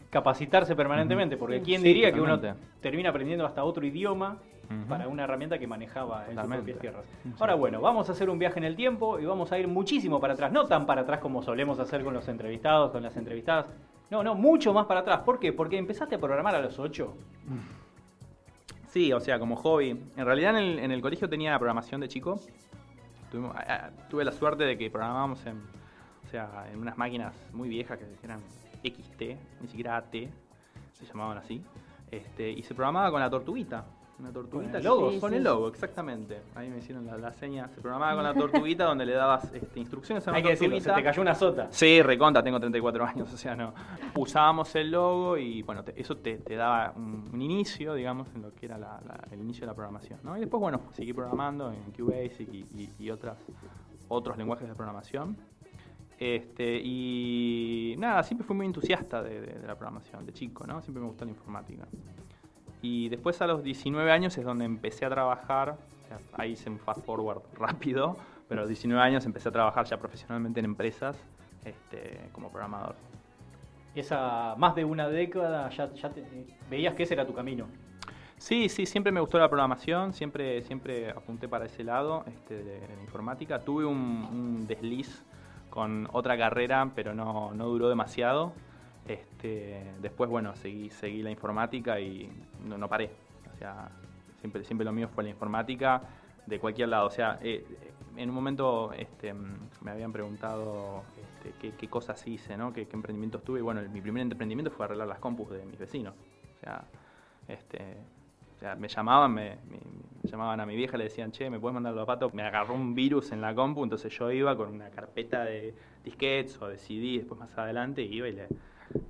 capacitarse 0.09 0.75
permanentemente, 0.75 1.37
porque 1.37 1.61
¿quién 1.61 1.81
diría 1.81 2.11
que 2.11 2.21
uno 2.21 2.39
termina 2.81 3.09
aprendiendo 3.09 3.45
hasta 3.45 3.63
otro 3.63 3.85
idioma 3.85 4.39
para 4.87 5.07
una 5.07 5.23
herramienta 5.23 5.59
que 5.59 5.67
manejaba 5.67 6.27
en 6.29 6.37
sus 6.37 6.47
propias 6.47 6.79
tierras. 6.79 7.05
Ahora 7.39 7.55
bueno, 7.55 7.81
vamos 7.81 8.07
a 8.09 8.13
hacer 8.13 8.29
un 8.29 8.39
viaje 8.39 8.59
en 8.59 8.65
el 8.65 8.75
tiempo 8.75 9.19
y 9.19 9.25
vamos 9.25 9.51
a 9.51 9.59
ir 9.59 9.67
muchísimo 9.67 10.19
para 10.19 10.33
atrás, 10.33 10.51
no 10.51 10.65
tan 10.65 10.85
para 10.85 11.01
atrás 11.01 11.19
como 11.19 11.41
solemos 11.41 11.79
hacer 11.79 12.03
con 12.03 12.13
los 12.13 12.27
entrevistados, 12.27 12.91
con 12.91 13.03
las 13.03 13.15
entrevistadas. 13.17 13.65
No, 14.09 14.23
no, 14.23 14.35
mucho 14.35 14.73
más 14.73 14.85
para 14.85 15.01
atrás. 15.01 15.19
¿Por 15.21 15.39
qué? 15.39 15.53
Porque 15.53 15.77
empezaste 15.77 16.15
a 16.15 16.19
programar 16.19 16.55
a 16.55 16.59
los 16.59 16.77
8. 16.79 17.13
Sí, 18.91 19.13
o 19.13 19.21
sea, 19.21 19.39
como 19.39 19.55
hobby. 19.55 19.91
En 19.91 20.25
realidad 20.25 20.57
en 20.59 20.91
el, 20.91 21.01
colegio 21.01 21.29
tenía 21.29 21.57
programación 21.57 22.01
de 22.01 22.09
chico. 22.09 22.41
tuve 24.09 24.25
la 24.25 24.33
suerte 24.33 24.65
de 24.65 24.77
que 24.77 24.91
programábamos 24.91 25.45
en, 25.45 25.61
o 26.25 26.29
sea, 26.29 26.67
en 26.69 26.77
unas 26.77 26.97
máquinas 26.97 27.33
muy 27.53 27.69
viejas 27.69 27.97
que 27.97 28.05
eran 28.21 28.41
XT, 28.83 29.21
ni 29.61 29.67
siquiera 29.69 29.95
AT, 29.95 30.11
se 30.11 31.05
llamaban 31.05 31.37
así. 31.37 31.63
Este, 32.11 32.49
y 32.49 32.63
se 32.63 32.75
programaba 32.75 33.11
con 33.11 33.21
la 33.21 33.29
tortuguita. 33.29 33.85
Una 34.21 34.31
tortuguita. 34.31 34.79
con 35.19 35.33
el 35.33 35.43
logo, 35.43 35.67
exactamente. 35.67 36.41
Ahí 36.53 36.69
me 36.69 36.77
hicieron 36.77 37.07
la, 37.19 37.33
seña. 37.33 37.67
Se 37.69 37.81
programaba 37.81 38.13
con 38.13 38.23
la 38.23 38.33
tortuguita 38.35 38.85
donde 38.85 39.03
le 39.03 39.13
dabas 39.13 39.51
este, 39.51 39.79
instrucciones 39.79 40.27
a 40.27 40.31
Hay 40.31 40.43
que 40.43 40.49
decirlo, 40.49 40.79
se 40.79 40.91
te 40.91 41.03
cayó 41.03 41.23
una 41.23 41.33
sota. 41.33 41.67
Sí, 41.71 42.03
reconta, 42.03 42.43
tengo 42.43 42.59
34 42.59 43.03
años, 43.03 43.33
o 43.33 43.37
sea, 43.37 43.55
no. 43.55 43.73
Usábamos 44.15 44.75
el 44.75 44.91
logo 44.91 45.37
y 45.37 45.63
bueno, 45.63 45.83
eso 45.95 46.17
te, 46.17 46.37
daba 46.55 46.93
un, 46.95 47.41
inicio, 47.41 47.95
digamos, 47.95 48.27
en 48.35 48.43
lo 48.43 48.53
que 48.53 48.67
era 48.67 48.77
el 49.31 49.39
inicio 49.39 49.61
de 49.61 49.67
la 49.67 49.73
programación. 49.73 50.19
¿no? 50.23 50.37
Y 50.37 50.41
después, 50.41 50.61
bueno, 50.61 50.81
seguí 50.93 51.13
programando 51.13 51.71
en 51.71 51.91
QBasic 51.91 52.53
y, 52.53 52.89
y, 52.99 53.09
otras, 53.09 53.39
otros 54.07 54.37
lenguajes 54.37 54.67
de 54.67 54.75
programación. 54.75 55.35
Este, 56.19 56.79
y 56.83 57.95
nada, 57.97 58.21
siempre 58.21 58.45
fui 58.45 58.55
muy 58.55 58.67
entusiasta 58.67 59.23
de, 59.23 59.41
de, 59.41 59.67
la 59.67 59.75
programación, 59.75 60.23
de 60.27 60.31
chico, 60.31 60.67
¿no? 60.67 60.79
Siempre 60.79 61.01
me 61.01 61.07
gustó 61.07 61.25
la 61.25 61.31
informática. 61.31 61.87
Y 62.81 63.09
después 63.09 63.41
a 63.41 63.47
los 63.47 63.63
19 63.63 64.11
años 64.11 64.37
es 64.37 64.43
donde 64.43 64.65
empecé 64.65 65.05
a 65.05 65.09
trabajar, 65.09 65.77
ahí 66.33 66.51
hice 66.53 66.69
un 66.69 66.79
fast 66.79 67.05
forward 67.05 67.41
rápido, 67.53 68.17
pero 68.47 68.61
a 68.61 68.63
los 68.63 68.69
19 68.69 69.01
años 69.01 69.25
empecé 69.25 69.49
a 69.49 69.51
trabajar 69.51 69.85
ya 69.85 69.97
profesionalmente 69.97 70.59
en 70.59 70.65
empresas 70.65 71.17
este, 71.63 72.29
como 72.31 72.49
programador. 72.49 72.95
Esa 73.93 74.55
más 74.57 74.73
de 74.75 74.85
una 74.85 75.09
década 75.09 75.69
ya, 75.69 75.93
ya 75.93 76.11
veías 76.69 76.95
que 76.95 77.03
ese 77.03 77.13
era 77.13 77.25
tu 77.25 77.33
camino. 77.33 77.67
Sí, 78.37 78.69
sí, 78.69 78.87
siempre 78.87 79.11
me 79.11 79.19
gustó 79.19 79.37
la 79.37 79.49
programación, 79.49 80.13
siempre, 80.13 80.63
siempre 80.63 81.11
apunté 81.11 81.47
para 81.47 81.65
ese 81.65 81.83
lado 81.83 82.23
este, 82.25 82.63
de, 82.63 82.79
la 82.79 83.01
informática. 83.03 83.59
Tuve 83.59 83.85
un, 83.85 83.97
un, 83.97 84.65
desliz 84.65 85.23
con 85.69 86.09
otra 86.11 86.35
carrera, 86.37 86.91
pero 86.95 87.13
no, 87.13 87.53
no 87.53 87.67
duró 87.67 87.87
demasiado. 87.87 88.53
Este, 89.11 89.83
después, 90.01 90.29
bueno, 90.29 90.55
seguí, 90.55 90.89
seguí 90.89 91.21
la 91.21 91.31
informática 91.31 91.99
y 91.99 92.29
no, 92.65 92.77
no, 92.77 92.87
paré. 92.87 93.09
O 93.53 93.57
sea, 93.57 93.89
siempre, 94.39 94.63
siempre 94.63 94.85
lo 94.85 94.93
mío 94.93 95.09
fue 95.09 95.25
la 95.25 95.29
informática 95.29 96.01
de 96.45 96.59
cualquier 96.59 96.89
lado. 96.89 97.07
O 97.07 97.11
sea, 97.11 97.37
eh, 97.41 97.65
en 98.15 98.29
un 98.29 98.35
momento 98.35 98.93
este, 98.93 99.33
me 99.33 99.91
habían 99.91 100.13
preguntado 100.13 101.03
este, 101.45 101.73
qué, 101.73 101.87
cosas 101.89 102.25
hice, 102.25 102.55
¿no? 102.55 102.71
qué, 102.71 102.87
emprendimientos 102.93 103.43
tuve. 103.43 103.59
Y 103.59 103.61
bueno, 103.61 103.81
mi 103.91 103.99
primer 103.99 104.21
emprendimiento 104.21 104.71
fue 104.71 104.85
arreglar 104.85 105.09
las 105.09 105.19
compus 105.19 105.49
de 105.49 105.65
mis 105.65 105.77
vecinos. 105.77 106.13
O 106.13 106.59
sea, 106.61 106.85
este, 107.49 107.97
o 108.55 108.59
sea 108.59 108.75
me 108.75 108.87
llamaban, 108.87 109.33
me, 109.33 109.57
llamaban 110.23 110.61
a 110.61 110.65
mi 110.65 110.77
vieja, 110.77 110.95
le 110.95 111.05
decían, 111.05 111.33
che, 111.33 111.49
¿me 111.49 111.59
puedes 111.59 111.73
mandar 111.73 111.93
los 111.93 112.03
zapatos? 112.03 112.33
Me 112.33 112.43
agarró 112.43 112.75
un 112.75 112.95
virus 112.95 113.33
en 113.33 113.41
la 113.41 113.53
compu, 113.53 113.83
entonces 113.83 114.17
yo 114.17 114.31
iba 114.31 114.55
con 114.55 114.69
una 114.69 114.89
carpeta 114.89 115.43
de 115.43 115.73
disquets 116.05 116.61
o 116.61 116.67
de 116.67 116.77
CD 116.77 117.17
después 117.17 117.37
más 117.39 117.57
adelante, 117.57 118.03
iba 118.03 118.29
y 118.29 118.33
le 118.33 118.47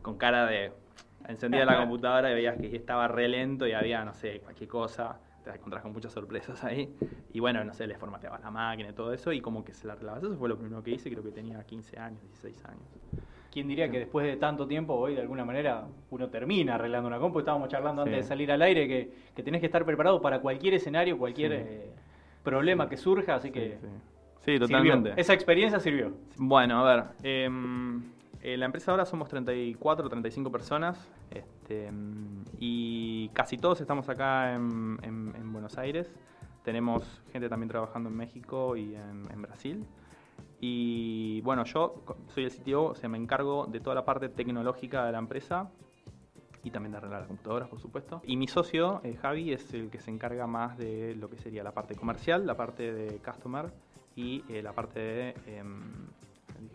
con 0.02 0.18
cara 0.18 0.46
de... 0.46 0.72
Encendía 1.28 1.66
la 1.66 1.78
computadora 1.78 2.32
y 2.32 2.34
veías 2.34 2.58
que 2.58 2.76
estaba 2.76 3.08
re 3.08 3.28
lento 3.28 3.68
y 3.68 3.74
había, 3.74 4.04
no 4.04 4.14
sé, 4.14 4.40
cualquier 4.40 4.70
cosa. 4.70 5.20
Te 5.44 5.52
encontrás 5.52 5.82
con 5.82 5.94
muchas 5.94 6.12
sorpresas 6.12 6.64
ahí. 6.64 6.94
Y 7.32 7.40
bueno, 7.40 7.64
no 7.64 7.74
sé, 7.74 7.88
le 7.88 7.96
formateabas 7.96 8.42
la 8.42 8.52
máquina 8.52 8.90
y 8.90 8.94
todo 8.94 9.14
eso 9.14 9.32
y 9.32 9.40
como 9.40 9.64
que 9.64 9.74
se 9.74 9.88
la 9.88 9.94
arreglabas. 9.94 10.24
Eso 10.24 10.36
fue 10.36 10.50
lo 10.50 10.58
primero 10.58 10.84
que 10.84 10.92
hice, 10.92 11.10
creo 11.10 11.24
que 11.24 11.32
tenía 11.32 11.64
15 11.64 12.00
años, 12.00 12.22
16 12.22 12.66
años. 12.66 12.84
¿Quién 13.52 13.68
diría 13.68 13.92
que 13.92 14.00
después 14.00 14.26
de 14.26 14.38
tanto 14.38 14.66
tiempo, 14.66 14.94
hoy 14.94 15.14
de 15.14 15.22
alguna 15.22 15.44
manera 15.44 15.86
uno 16.10 16.30
termina 16.30 16.76
arreglando 16.76 17.08
una 17.08 17.20
compu? 17.20 17.40
Estábamos 17.40 17.68
charlando 17.68 18.04
antes 18.04 18.18
de 18.18 18.24
salir 18.24 18.52
al 18.52 18.62
aire 18.62 18.88
que, 18.88 19.12
que, 19.36 19.44
tenés 19.44 19.60
que 19.60 19.66
estar 19.66 19.84
preparado 19.84 20.22
para 20.22 20.40
cualquier 20.40 20.74
escenario, 20.76 21.18
cualquier 21.18 21.54
eh, 21.54 21.90
problema 22.44 22.88
que 22.88 22.96
surja, 22.96 23.36
así 23.36 23.52
que... 23.52 23.78
Sí, 24.40 24.58
totalmente. 24.58 25.14
Esa 25.18 25.34
experiencia 25.34 25.80
sirvió. 25.80 26.14
Bueno, 26.38 26.80
a 26.80 26.96
ver. 26.96 27.06
Eh, 27.24 27.50
eh, 28.44 28.58
la 28.58 28.66
empresa 28.66 28.92
ahora 28.92 29.06
somos 29.06 29.30
34 29.30 30.06
o 30.06 30.10
35 30.10 30.52
personas 30.52 31.10
este, 31.30 31.92
y 32.60 33.30
casi 33.30 33.58
todos 33.58 33.82
estamos 33.82 34.10
acá 34.10 34.54
en, 34.56 35.52
Buenos 35.52 35.78
Aires. 35.78 36.08
Tenemos 36.64 37.22
gente 37.32 37.50
también 37.50 37.70
trabajando 37.70 38.10
en 38.10 38.16
México 38.16 38.76
y 38.76 38.96
en, 38.96 39.42
Brasil. 39.42 39.86
Y 40.60 41.42
bueno, 41.42 41.66
yo 41.66 42.04
soy 42.34 42.46
el 42.46 42.52
CTO, 42.52 42.86
o 42.86 42.96
sea, 42.96 43.10
me 43.10 43.18
encargo 43.18 43.66
de 43.66 43.80
toda 43.80 43.96
la 43.96 44.06
parte 44.06 44.30
tecnológica 44.30 45.06
de 45.06 45.12
la 45.12 45.18
empresa 45.20 45.70
y 46.64 46.70
también 46.70 46.92
de 46.92 46.98
arreglar 47.00 47.22
las 47.22 47.28
computadoras, 47.28 47.70
por 47.70 47.80
supuesto. 47.80 48.22
Y 48.26 48.38
mi 48.38 48.48
socio, 48.48 49.02
eh, 49.04 49.18
Javi, 49.22 49.54
es 49.54 49.74
el 49.74 49.90
que 49.90 50.00
se 50.00 50.12
encarga 50.12 50.46
más 50.48 50.78
de 50.78 51.16
lo 51.16 51.30
que 51.30 51.38
sería 51.38 51.64
la 51.64 51.72
parte 51.72 51.96
comercial, 51.96 52.46
la 52.46 52.56
parte 52.56 52.92
de 52.92 53.18
customer 53.18 53.72
y 54.16 54.44
eh, 54.50 54.62
la 54.62 54.74
parte 54.74 55.00
de 55.00 55.36
em, 55.48 56.08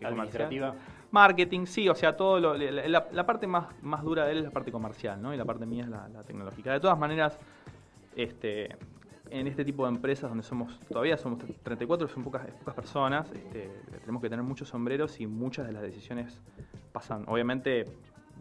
administrativa. 0.02 0.74
Marketing, 1.16 1.64
sí, 1.64 1.88
o 1.88 1.94
sea, 1.94 2.14
todo 2.14 2.38
la, 2.38 3.26
parte 3.26 3.46
más, 3.46 3.68
más 3.80 4.02
dura 4.02 4.26
de 4.26 4.32
él 4.32 4.38
es 4.38 4.44
la 4.44 4.50
parte 4.50 4.70
comercial, 4.70 5.22
¿no? 5.22 5.32
Y 5.32 5.38
la 5.38 5.46
parte 5.46 5.64
mía 5.64 5.84
es 5.84 5.88
la, 5.88 6.22
tecnológica. 6.26 6.74
De 6.74 6.78
todas 6.78 6.98
maneras, 6.98 7.38
este, 8.14 8.76
en 9.30 9.46
este 9.46 9.64
tipo 9.64 9.84
de 9.84 9.92
empresas 9.92 10.28
donde 10.28 10.44
somos, 10.44 10.78
todavía 10.80 11.16
somos 11.16 11.38
34, 11.62 12.06
son 12.08 12.22
pocas, 12.22 12.46
pocas 12.58 12.74
personas, 12.74 13.32
este, 13.32 13.70
tenemos 14.00 14.20
que 14.20 14.28
tener 14.28 14.44
muchos 14.44 14.68
sombreros 14.68 15.18
y 15.18 15.26
muchas 15.26 15.66
de 15.66 15.72
las 15.72 15.80
decisiones 15.80 16.38
pasan. 16.92 17.24
Obviamente 17.28 17.86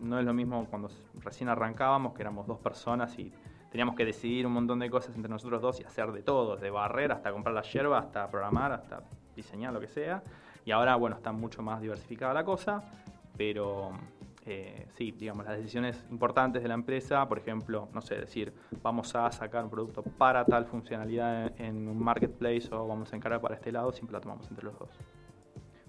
no 0.01 0.19
es 0.19 0.25
lo 0.25 0.33
mismo 0.33 0.67
cuando 0.69 0.89
recién 1.23 1.47
arrancábamos, 1.47 2.13
que 2.13 2.23
éramos 2.23 2.45
dos 2.45 2.59
personas 2.59 3.17
y 3.17 3.31
teníamos 3.71 3.95
que 3.95 4.03
decidir 4.03 4.45
un 4.47 4.51
montón 4.51 4.79
de 4.79 4.89
cosas 4.89 5.15
entre 5.15 5.31
nosotros 5.31 5.61
dos 5.61 5.79
y 5.79 5.85
hacer 5.85 6.11
de 6.11 6.23
todo, 6.23 6.57
de 6.57 6.69
barrer 6.71 7.13
hasta 7.13 7.31
comprar 7.31 7.55
la 7.55 7.61
hierba, 7.61 7.99
hasta 7.99 8.29
programar, 8.29 8.73
hasta 8.73 9.01
diseñar 9.33 9.71
lo 9.71 9.79
que 9.79 9.87
sea. 9.87 10.21
Y 10.65 10.71
ahora, 10.71 10.95
bueno, 10.95 11.15
está 11.15 11.31
mucho 11.31 11.61
más 11.61 11.79
diversificada 11.79 12.33
la 12.33 12.43
cosa, 12.43 12.83
pero 13.37 13.91
eh, 14.47 14.87
sí, 14.95 15.11
digamos, 15.11 15.45
las 15.45 15.57
decisiones 15.57 16.03
importantes 16.09 16.61
de 16.63 16.67
la 16.67 16.73
empresa, 16.73 17.27
por 17.27 17.37
ejemplo, 17.37 17.87
no 17.93 18.01
sé, 18.01 18.15
decir, 18.15 18.53
vamos 18.81 19.15
a 19.15 19.31
sacar 19.31 19.63
un 19.63 19.69
producto 19.69 20.03
para 20.03 20.43
tal 20.45 20.65
funcionalidad 20.65 21.59
en 21.59 21.87
un 21.87 21.97
marketplace 21.97 22.67
o 22.71 22.87
vamos 22.87 23.13
a 23.13 23.15
encargar 23.15 23.41
para 23.41 23.55
este 23.55 23.71
lado, 23.71 23.91
siempre 23.91 24.13
la 24.13 24.21
tomamos 24.21 24.49
entre 24.49 24.65
los 24.65 24.77
dos. 24.77 24.89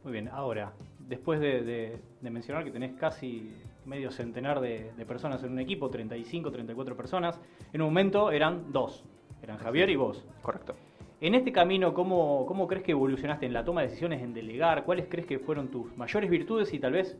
Muy 0.04 0.12
bien, 0.12 0.28
ahora, 0.28 0.72
después 1.00 1.40
de, 1.40 2.00
mencionar 2.22 2.64
que 2.64 2.70
tenés 2.70 2.94
casi 2.94 3.50
medio 3.84 4.10
centenar 4.10 4.60
de, 4.60 4.92
personas 5.06 5.42
en 5.42 5.52
un 5.52 5.58
equipo, 5.58 5.90
35, 5.90 6.50
34 6.50 6.96
personas, 6.96 7.40
en 7.72 7.82
un 7.82 7.88
momento 7.88 8.30
eran 8.30 8.72
dos, 8.72 9.04
eran 9.42 9.58
Javier 9.58 9.90
y 9.90 9.96
vos. 9.96 10.24
Correcto. 10.42 10.76
En 11.20 11.34
este 11.34 11.50
camino, 11.50 11.94
¿cómo, 11.94 12.44
¿cómo 12.46 12.66
crees 12.66 12.84
que 12.84 12.92
evolucionaste 12.92 13.46
en 13.46 13.54
la 13.54 13.64
toma 13.64 13.80
de 13.80 13.88
decisiones, 13.88 14.22
en 14.22 14.34
delegar? 14.34 14.84
¿Cuáles 14.84 15.06
crees 15.08 15.26
que 15.26 15.38
fueron 15.38 15.68
tus 15.68 15.96
mayores 15.96 16.28
virtudes 16.28 16.74
y 16.74 16.78
tal 16.78 16.92
vez 16.92 17.16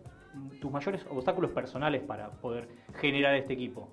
tus 0.61 0.71
mayores 0.71 1.07
obstáculos 1.09 1.51
personales 1.53 2.03
para 2.03 2.29
poder 2.31 2.69
generar 3.01 3.35
este 3.37 3.55
equipo? 3.55 3.89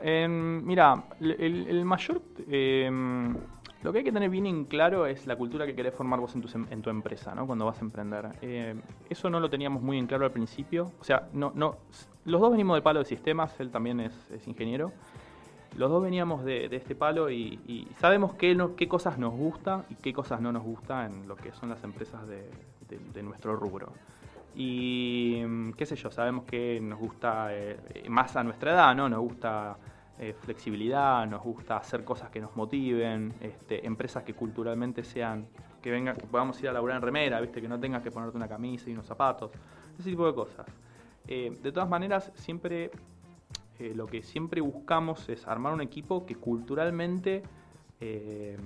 Em, 0.00 0.64
mira, 0.64 1.04
el, 1.20 1.84
mayor... 1.84 2.22
Em, 2.48 3.36
lo 3.82 3.92
que 3.92 3.98
hay 3.98 4.04
que 4.04 4.12
tener 4.12 4.30
bien 4.30 4.46
en 4.46 4.64
claro 4.64 5.04
es 5.04 5.26
la 5.26 5.36
cultura 5.36 5.66
que 5.66 5.74
querés 5.74 5.92
formar 5.92 6.18
vos 6.18 6.34
en 6.34 6.40
tu, 6.40 6.48
en 6.70 6.80
tu 6.80 6.88
empresa, 6.88 7.34
¿no? 7.34 7.46
Cuando 7.46 7.66
vas 7.66 7.76
a 7.76 7.84
emprender. 7.84 8.30
Em, 8.40 8.80
eso 9.10 9.28
no 9.28 9.40
lo 9.40 9.50
teníamos 9.50 9.82
muy 9.82 9.98
en 9.98 10.06
claro 10.06 10.24
al 10.24 10.32
principio. 10.32 10.90
O 10.98 11.04
sea, 11.04 11.28
no, 11.34 11.52
no, 11.54 11.76
los 12.24 12.40
dos 12.40 12.50
venimos 12.50 12.76
del 12.76 12.82
palo 12.82 13.00
de 13.00 13.04
sistemas, 13.04 13.60
él 13.60 13.70
también 13.70 14.00
es 14.00 14.14
ingeniero 14.46 14.90
los 15.76 15.90
dos 15.90 16.02
veníamos 16.02 16.44
de, 16.44 16.66
este 16.66 16.94
palo 16.94 17.30
y, 17.30 17.88
sabemos 17.98 18.34
qué, 18.34 18.56
cosas 18.88 19.18
nos 19.18 19.34
gusta 19.34 19.84
y 19.90 19.96
qué 19.96 20.12
cosas 20.12 20.40
no 20.40 20.52
nos 20.52 20.62
gusta 20.62 21.06
en 21.06 21.26
lo 21.26 21.36
que 21.36 21.52
son 21.52 21.68
las 21.68 21.82
empresas 21.84 22.22
de, 22.28 23.22
nuestro 23.22 23.56
rubro. 23.56 23.92
Y 24.54 25.42
mm, 25.44 25.72
qué 25.72 25.84
sé 25.84 25.96
yo, 25.96 26.10
sabemos 26.12 26.44
que 26.44 26.80
nos 26.80 26.98
gusta 26.98 27.48
eh, 27.50 27.76
más 28.08 28.36
a 28.36 28.44
nuestra 28.44 28.72
edad, 28.72 28.94
¿no? 28.94 29.08
Nos 29.08 29.20
gusta 29.20 29.76
eh, 30.16 30.32
flexibilidad, 30.40 31.26
nos 31.26 31.42
gusta 31.42 31.76
hacer 31.76 32.04
cosas 32.04 32.30
que 32.30 32.40
nos 32.40 32.54
motiven, 32.54 33.34
este, 33.40 33.84
empresas 33.84 34.22
que 34.22 34.32
culturalmente 34.32 35.02
sean, 35.02 35.48
que 35.82 35.90
venga, 35.90 36.14
que 36.14 36.26
podamos 36.26 36.62
ir 36.62 36.68
a 36.68 36.72
laburar 36.72 36.98
en 36.98 37.02
remera, 37.02 37.40
viste, 37.40 37.60
que 37.60 37.66
no 37.66 37.80
tengas 37.80 38.00
que 38.00 38.12
ponerte 38.12 38.36
una 38.36 38.46
camisa 38.46 38.88
y 38.88 38.92
unos 38.92 39.06
zapatos, 39.06 39.50
ese 39.98 40.10
tipo 40.10 40.24
de 40.24 40.34
cosas. 40.34 40.66
Eh, 41.26 41.58
de 41.60 41.72
todas 41.72 41.88
maneras, 41.88 42.30
siempre 42.36 42.92
eh, 43.78 43.92
lo 43.94 44.06
que 44.06 44.22
siempre 44.22 44.60
buscamos 44.60 45.28
es 45.28 45.46
armar 45.48 45.72
un 45.72 45.80
equipo 45.80 46.26
que 46.26 46.36
culturalmente 46.36 47.42
eh, 48.00 48.56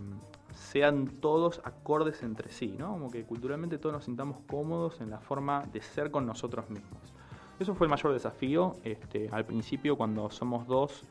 sean 0.55 1.07
todos 1.21 1.61
acordes 1.65 2.23
entre 2.23 2.51
sí, 2.51 2.75
¿no? 2.79 2.93
Como 2.93 3.11
que 3.11 3.25
culturalmente 3.25 3.79
todos 3.79 3.95
nos 3.95 4.05
sintamos 4.05 4.39
cómodos 4.47 5.01
en 5.01 5.11
la 5.11 5.21
forma 5.21 5.65
de 5.73 5.81
ser 5.81 6.11
con 6.11 6.27
nosotros 6.27 6.69
mismos. 6.69 7.15
Eso 7.59 7.75
fue 7.75 7.87
el 7.87 7.91
mayor 7.91 8.13
desafío. 8.13 8.77
Este, 8.85 9.29
al 9.33 9.45
principio, 9.45 9.97
cuando 9.97 10.31
somos 10.31 10.67
dos, 10.67 11.05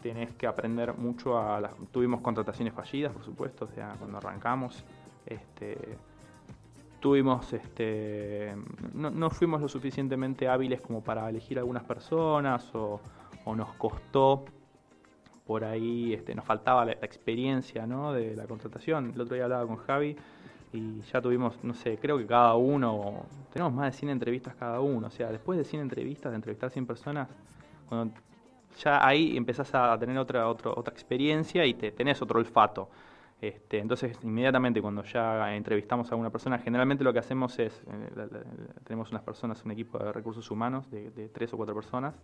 tenés 0.00 0.32
que 0.34 0.46
aprender 0.46 0.94
mucho 0.96 1.38
a 1.38 1.60
las... 1.60 1.72
Tuvimos 1.90 2.20
contrataciones 2.20 2.72
fallidas, 2.72 3.12
por 3.12 3.24
supuesto, 3.24 3.68
cuando 3.98 4.18
arrancamos, 4.18 4.84
este, 5.26 5.98
tuvimos, 7.00 7.52
este, 7.52 8.54
no, 8.94 9.10
no 9.10 9.30
fuimos 9.30 9.60
lo 9.60 9.68
suficientemente 9.68 10.48
hábiles 10.48 10.80
como 10.80 11.02
para 11.02 11.28
elegir 11.28 11.58
algunas 11.58 11.84
personas 11.84 12.74
o 12.74 13.00
o 13.50 13.56
nos 13.56 13.72
costó 13.74 14.44
por 15.46 15.64
ahí, 15.64 16.14
este, 16.14 16.34
nos 16.34 16.44
faltaba 16.44 16.84
la, 16.84 16.92
experiencia 16.92 17.84
¿no? 17.86 18.12
de 18.12 18.36
la 18.36 18.46
contratación. 18.46 19.12
El 19.14 19.20
otro 19.20 19.34
día 19.34 19.44
hablaba 19.44 19.66
con 19.66 19.76
Javi 19.78 20.16
y 20.72 21.00
ya 21.12 21.20
tuvimos, 21.20 21.58
no 21.64 21.74
sé, 21.74 21.98
creo 22.00 22.16
que 22.16 22.26
cada 22.26 22.54
uno, 22.54 23.24
tenemos 23.52 23.72
más 23.72 23.92
de 23.92 23.98
100 23.98 24.10
entrevistas 24.10 24.54
cada 24.54 24.80
uno, 24.80 25.08
o 25.08 25.10
sea, 25.10 25.32
después 25.32 25.58
de 25.58 25.64
100 25.64 25.82
entrevistas, 25.82 26.30
de 26.30 26.36
entrevistar 26.36 26.70
100 26.70 26.86
personas, 26.86 27.28
cuando 27.88 28.14
ya 28.78 29.04
ahí 29.04 29.36
empezás 29.36 29.74
a 29.74 29.98
tener 29.98 30.16
otra, 30.18 30.46
otra, 30.46 30.70
otra 30.70 30.92
experiencia 30.94 31.66
y 31.66 31.74
te 31.74 31.90
tenés 31.90 32.22
otro 32.22 32.38
olfato. 32.38 32.88
Este, 33.40 33.78
entonces, 33.78 34.16
inmediatamente 34.22 34.80
cuando 34.80 35.02
ya 35.02 35.56
entrevistamos 35.56 36.12
a 36.12 36.14
una 36.14 36.30
persona, 36.30 36.58
generalmente 36.58 37.02
lo 37.02 37.12
que 37.12 37.18
hacemos 37.18 37.58
es, 37.58 37.82
eh, 37.88 38.44
tenemos 38.84 39.10
unas 39.10 39.22
personas, 39.22 39.64
un 39.64 39.72
equipo 39.72 39.98
de 39.98 40.12
recursos 40.12 40.48
humanos 40.50 40.88
de, 40.92 41.10
de 41.10 41.28
tres 41.28 41.52
o 41.54 41.56
cuatro 41.56 41.74
personas, 41.74 42.14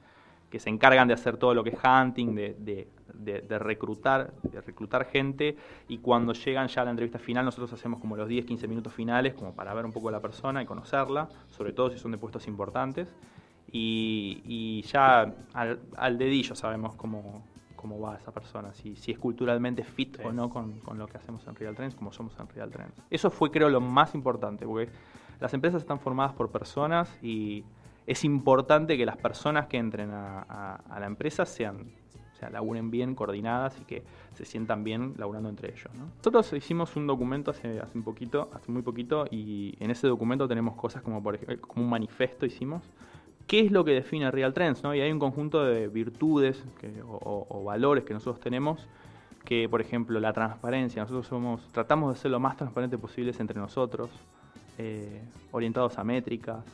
que 0.51 0.61
se 0.61 0.71
encargan 0.71 1.09
de 1.09 1.15
hacer 1.15 1.37
todo 1.37 1.55
lo 1.55 1.65
que 1.65 1.71
es 1.71 1.79
hunting, 1.83 2.35
de, 2.35 2.89
de, 3.15 3.59
reclutar, 3.59 4.33
de 4.43 4.61
reclutar 4.61 5.07
gente, 5.07 5.57
y 5.89 5.99
cuando 5.99 6.33
llegan 6.33 6.69
ya 6.69 6.83
a 6.83 6.85
la 6.85 6.91
entrevista 6.91 7.19
final, 7.19 7.45
nosotros 7.45 7.73
hacemos 7.73 8.01
como 8.01 8.17
los 8.17 8.29
10, 8.29 8.45
15 8.45 8.69
minutos 8.69 8.93
finales, 8.93 9.35
como 9.35 9.55
para 9.55 9.75
ver 9.75 9.85
un 9.85 9.93
poco 9.93 10.09
a 10.09 10.13
la 10.13 10.21
persona 10.21 10.63
y 10.63 10.67
conocerla, 10.67 11.29
sobre 11.49 11.73
todo 11.73 11.91
si 11.91 11.99
son 11.99 12.13
de 12.13 12.19
puestos 12.19 12.47
importantes, 12.47 13.09
y, 13.73 14.83
ya 14.83 15.35
al, 15.53 16.19
dedillo 16.19 16.55
sabemos 16.55 16.95
cómo, 16.95 17.45
cómo 17.75 18.01
va 18.01 18.17
esa 18.17 18.31
persona, 18.33 18.73
si, 18.73 18.97
si 18.97 19.13
es 19.13 19.19
culturalmente 19.19 19.83
fit 19.83 20.19
o 20.25 20.33
no 20.33 20.49
con, 20.49 20.79
con, 20.81 20.99
lo 20.99 21.09
que 21.09 21.19
hacemos 21.19 21.47
en 21.47 21.57
Real 21.57 21.75
Trends, 21.75 21.97
como 21.97 22.13
somos 22.13 22.39
en 22.39 22.49
Real 22.49 22.71
Trends. 22.71 23.03
Eso 23.11 23.31
fue 23.31 23.51
creo 23.51 23.69
lo 23.69 23.81
más 23.81 24.15
importante, 24.15 24.65
porque 24.65 24.91
las 25.41 25.53
empresas 25.53 25.83
están 25.83 25.99
formadas 25.99 26.33
por 26.33 26.51
personas 26.51 27.11
y 27.23 27.65
es 28.07 28.25
importante 28.25 28.97
que 28.97 29.05
las 29.05 29.17
personas 29.17 29.67
que 29.67 29.79
entren 29.79 30.11
a, 30.13 30.79
la 30.99 31.07
empresa 31.07 31.45
sean, 31.45 31.93
o 32.33 32.37
sea, 32.39 32.51
laburen 32.51 32.91
bien, 32.91 33.15
coordinadas 33.15 33.79
y 33.81 33.85
que 33.85 34.05
se 34.35 34.45
sientan 34.45 34.85
bien 34.85 35.15
laburando 35.17 35.49
entre 35.49 35.71
ellos. 35.73 35.89
Nosotros 35.95 36.53
hicimos 36.53 36.95
un 36.97 37.07
documento 37.07 37.51
hace, 37.51 37.81
hace 37.81 37.99
un 37.99 38.05
poquito, 38.05 38.49
hace 38.53 38.71
muy 38.71 38.83
poquito, 38.83 39.27
y 39.31 39.75
en 39.81 39.91
ese 39.91 40.07
documento 40.07 40.47
tenemos 40.47 40.77
cosas 40.77 41.03
como 41.03 41.23
por 41.23 41.35
ejemplo, 41.35 41.61
como 41.67 41.85
un 41.85 41.91
manifiesto 41.91 42.47
hicimos. 42.47 42.83
¿Qué 43.47 43.61
es 43.61 43.71
lo 43.71 43.85
que 43.85 43.93
define 43.93 44.31
Real 44.31 44.53
Trends? 44.53 44.83
¿no? 44.83 44.95
Y 44.95 45.01
hay 45.01 45.11
un 45.13 45.21
conjunto 45.21 45.65
de 45.65 45.87
virtudes 45.89 46.65
o, 47.09 47.63
valores 47.65 48.05
que 48.05 48.15
nosotros 48.15 48.41
tenemos 48.41 48.87
que, 49.45 49.69
por 49.69 49.81
ejemplo, 49.81 50.19
la 50.19 50.33
transparencia. 50.33 51.03
Nosotros 51.03 51.29
somos, 51.29 51.69
tratamos 51.69 52.13
de 52.13 52.21
ser 52.21 52.33
lo 52.33 52.41
más 52.41 52.57
transparente 52.57 52.99
posible 52.99 53.33
entre 53.39 53.61
nosotros, 53.61 54.11
eh, 54.79 55.23
orientados 55.53 55.97
a 55.99 56.03
métricas, 56.03 56.65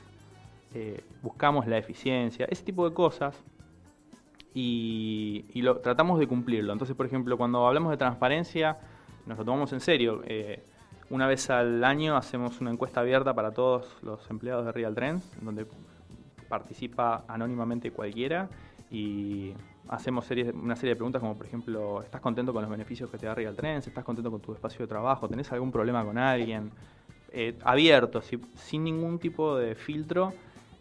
eh, 0.75 1.05
buscamos 1.23 1.67
la 1.67 1.79
eficiencia, 1.79 2.47
ese 2.51 2.65
tipo 2.65 2.89
de 2.89 2.95
cosas, 2.95 3.43
y, 4.55 5.63
tratamos 5.83 6.19
de 6.19 6.27
cumplirlo. 6.27 6.73
Entonces, 6.73 6.97
por 6.97 7.07
ejemplo, 7.07 7.37
cuando 7.37 7.67
hablamos 7.67 7.91
de 7.91 7.97
transparencia, 7.97 8.79
nos 9.27 9.39
lo 9.39 9.45
tomamos 9.45 9.73
en 9.73 9.81
serio. 9.81 10.23
Eh, 10.27 10.63
una 11.11 11.27
vez 11.27 11.51
al 11.51 11.85
año 11.85 12.17
hacemos 12.17 12.61
una 12.61 12.71
encuesta 12.71 13.01
abierta 13.01 13.35
para 13.35 13.53
todos 13.53 13.97
los 14.03 14.29
empleados 14.31 14.67
de 14.67 14.73
Real 14.73 14.95
Trends, 14.95 15.25
donde 15.43 15.67
participa 16.49 17.25
anónimamente 17.29 17.91
cualquiera 17.91 18.49
y 18.91 19.55
hacemos 19.89 20.31
una 20.55 20.77
serie 20.77 20.91
de 20.91 20.97
preguntas 20.97 21.21
como 21.21 21.35
por 21.35 21.47
ejemplo, 21.47 22.03
¿estás 22.03 22.21
contento 22.21 22.53
con 22.53 22.63
los 22.63 22.71
beneficios 22.71 23.11
que 23.11 23.19
te 23.19 23.27
da 23.27 23.35
Real 23.35 23.57
Trends? 23.57 23.87
¿Estás 23.87 24.05
contento 24.05 24.31
con 24.31 24.41
tu 24.41 24.53
espacio 24.53 24.81
de 24.81 24.87
trabajo? 24.87 25.29
¿Tenés 25.29 25.51
algún 25.53 25.73
problema 25.73 26.05
con 26.05 26.19
alguien? 26.19 26.71
Eh, 27.31 27.59
abierto, 27.65 28.21
sin 28.55 28.85
ningún 28.85 29.19
tipo 29.19 29.57
de 29.57 29.75
filtro 29.75 30.35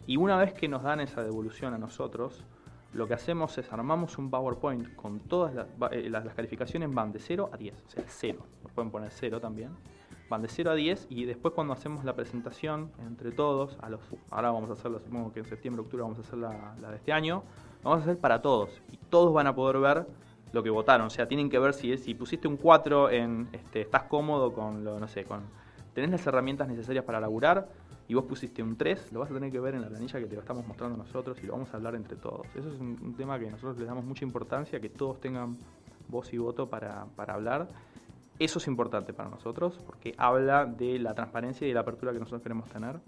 y 0.06 0.16
una 0.16 0.36
vez 0.36 0.52
que 0.52 0.68
nos 0.68 0.82
dan 0.82 1.00
esa 1.00 1.22
devolución 1.22 1.74
a 1.74 1.78
nosotros, 1.78 2.44
lo 2.92 3.06
que 3.06 3.14
hacemos 3.14 3.56
es 3.58 3.72
armamos 3.72 4.18
un 4.18 4.30
PowerPoint 4.30 4.94
con 4.96 5.20
todas 5.20 5.54
las, 5.54 5.66
eh, 5.92 6.10
las, 6.10 6.34
calificaciones 6.34 6.92
van 6.92 7.12
de 7.12 7.18
0 7.18 7.50
a 7.52 7.56
10, 7.56 7.74
o 7.74 7.90
sea, 7.90 8.04
0, 8.06 8.46
pueden 8.74 8.90
poner 8.90 9.10
0 9.10 9.40
también, 9.40 9.70
van 10.28 10.42
de 10.42 10.48
0 10.48 10.70
a 10.70 10.74
10 10.74 11.06
y 11.08 11.24
después 11.24 11.54
cuando 11.54 11.72
hacemos 11.72 12.04
la 12.04 12.14
presentación 12.14 12.90
entre 13.06 13.30
todos, 13.32 13.78
a 13.80 13.88
los, 13.88 14.00
ahora 14.30 14.50
vamos 14.50 14.68
a 14.70 14.74
hacerlo, 14.74 14.98
supongo 14.98 15.32
que 15.32 15.40
en 15.40 15.46
septiembre, 15.46 15.82
octubre 15.82 16.02
vamos 16.02 16.18
a 16.18 16.22
hacer 16.22 16.38
la, 16.38 16.74
de 16.90 16.96
este 16.96 17.12
año, 17.12 17.44
vamos 17.82 18.00
a 18.00 18.02
hacer 18.02 18.18
para 18.18 18.42
todos. 18.42 18.82
Y 18.90 18.96
todos 18.96 19.32
van 19.32 19.46
a 19.46 19.54
poder 19.54 19.78
ver 19.78 20.06
lo 20.52 20.62
que 20.62 20.70
votaron, 20.70 21.06
o 21.06 21.10
sea, 21.10 21.26
tienen 21.26 21.48
que 21.48 21.58
ver 21.58 21.72
si, 21.72 21.96
si 21.96 22.14
pusiste 22.14 22.46
un 22.46 22.58
4 22.58 23.10
en, 23.10 23.48
este, 23.52 23.80
estás 23.82 24.02
cómodo 24.04 24.52
con 24.52 24.84
lo, 24.84 25.00
no 25.00 25.08
sé, 25.08 25.24
con, 25.24 25.42
tenés 25.94 26.10
las 26.10 26.26
herramientas 26.26 26.68
necesarias 26.68 27.04
para 27.04 27.20
laburar, 27.20 27.68
y 28.08 28.14
vos 28.14 28.24
pusiste 28.24 28.62
un 28.62 28.76
3, 28.76 29.12
lo 29.12 29.20
vas 29.20 29.30
a 29.30 29.34
tener 29.34 29.50
que 29.50 29.60
ver 29.60 29.74
en 29.74 29.82
la 29.82 29.88
planilla 29.88 30.18
que 30.18 30.26
te 30.26 30.34
lo 30.34 30.40
estamos 30.40 30.66
mostrando 30.66 30.96
nosotros 30.96 31.38
y 31.42 31.46
lo 31.46 31.52
vamos 31.52 31.72
a 31.72 31.76
hablar 31.76 31.94
entre 31.94 32.16
todos. 32.16 32.46
Eso 32.54 32.72
es 32.72 32.80
un, 32.80 33.14
tema 33.16 33.38
que 33.38 33.50
nosotros 33.50 33.78
le 33.78 33.84
damos 33.84 34.04
mucha 34.04 34.24
importancia, 34.24 34.80
que 34.80 34.88
todos 34.88 35.20
tengan 35.20 35.56
voz 36.08 36.32
y 36.32 36.38
voto 36.38 36.68
para, 36.68 37.06
hablar. 37.16 37.68
Eso 38.38 38.58
es 38.58 38.66
importante 38.66 39.12
para 39.12 39.28
nosotros 39.28 39.78
porque 39.86 40.14
habla 40.16 40.66
de 40.66 40.98
la 40.98 41.14
transparencia 41.14 41.64
y 41.66 41.68
de 41.68 41.74
la 41.74 41.80
apertura 41.80 42.12
que 42.12 42.18
nosotros 42.18 42.42
queremos 42.42 42.68
tener. 42.68 43.00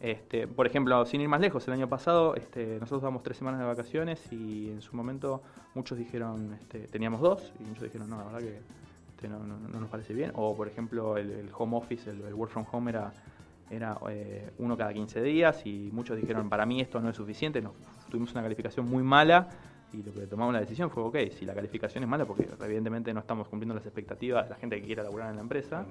Este, 0.00 0.48
por 0.48 0.66
ejemplo, 0.66 1.04
sin 1.04 1.20
ir 1.20 1.28
más 1.28 1.40
lejos, 1.40 1.66
el 1.68 1.74
año 1.74 1.88
pasado 1.88 2.34
este, 2.34 2.78
nosotros 2.80 3.02
damos 3.02 3.22
tres 3.22 3.36
semanas 3.36 3.60
de 3.60 3.66
vacaciones 3.66 4.32
y 4.32 4.70
en 4.70 4.80
su 4.80 4.96
momento 4.96 5.42
muchos 5.74 5.98
dijeron, 5.98 6.54
este, 6.54 6.88
teníamos 6.88 7.20
dos, 7.20 7.52
y 7.60 7.64
muchos 7.64 7.84
dijeron, 7.84 8.08
no, 8.08 8.16
la 8.16 8.24
verdad 8.24 8.38
que 8.40 8.60
este, 9.20 9.28
no, 9.28 9.38
nos 9.38 9.90
parece 9.90 10.14
bien. 10.14 10.32
O 10.34 10.56
por 10.56 10.66
ejemplo, 10.66 11.18
el, 11.18 11.50
home 11.56 11.76
office, 11.76 12.08
el, 12.10 12.32
work 12.32 12.50
from 12.50 12.64
home 12.72 12.90
era 12.90 13.12
era 13.70 13.96
eh, 14.10 14.50
uno 14.58 14.76
cada 14.76 14.92
15 14.92 15.22
días 15.22 15.64
y 15.64 15.90
muchos 15.92 16.16
dijeron, 16.16 16.48
para 16.48 16.66
mí 16.66 16.80
esto 16.80 17.00
no 17.00 17.08
es 17.08 17.16
suficiente, 17.16 17.62
nos, 17.62 17.72
tuvimos 18.10 18.32
una 18.32 18.42
calificación 18.42 18.86
muy 18.88 19.02
mala 19.02 19.48
y 19.92 20.02
lo 20.02 20.12
que 20.12 20.26
tomamos 20.26 20.52
la 20.52 20.60
decisión 20.60 20.90
fue, 20.90 21.02
ok, 21.02 21.16
si 21.38 21.44
la 21.44 21.54
calificación 21.54 22.02
es 22.04 22.10
mala, 22.10 22.24
porque 22.24 22.48
evidentemente 22.62 23.14
no 23.14 23.20
estamos 23.20 23.48
cumpliendo 23.48 23.74
las 23.74 23.86
expectativas 23.86 24.44
de 24.44 24.50
la 24.50 24.56
gente 24.56 24.80
que 24.80 24.86
quiera 24.86 25.02
laburar 25.02 25.30
en 25.30 25.36
la 25.36 25.42
empresa, 25.42 25.86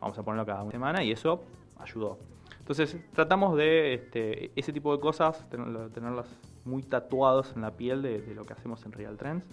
vamos 0.00 0.16
a 0.18 0.22
ponerlo 0.22 0.46
cada 0.46 0.62
una 0.62 0.72
semana 0.72 1.02
y 1.02 1.10
eso 1.10 1.42
ayudó. 1.78 2.18
Entonces 2.58 2.96
tratamos 3.12 3.56
de 3.56 3.94
este, 3.94 4.52
ese 4.56 4.72
tipo 4.72 4.94
de 4.94 5.00
cosas, 5.00 5.44
tenerlas 5.50 6.26
muy 6.64 6.82
tatuados 6.82 7.52
en 7.54 7.62
la 7.62 7.72
piel 7.72 8.00
de, 8.00 8.22
de, 8.22 8.34
lo 8.34 8.44
que 8.44 8.54
hacemos 8.54 8.84
en 8.86 8.92
Real 8.92 9.16
Trends. 9.16 9.44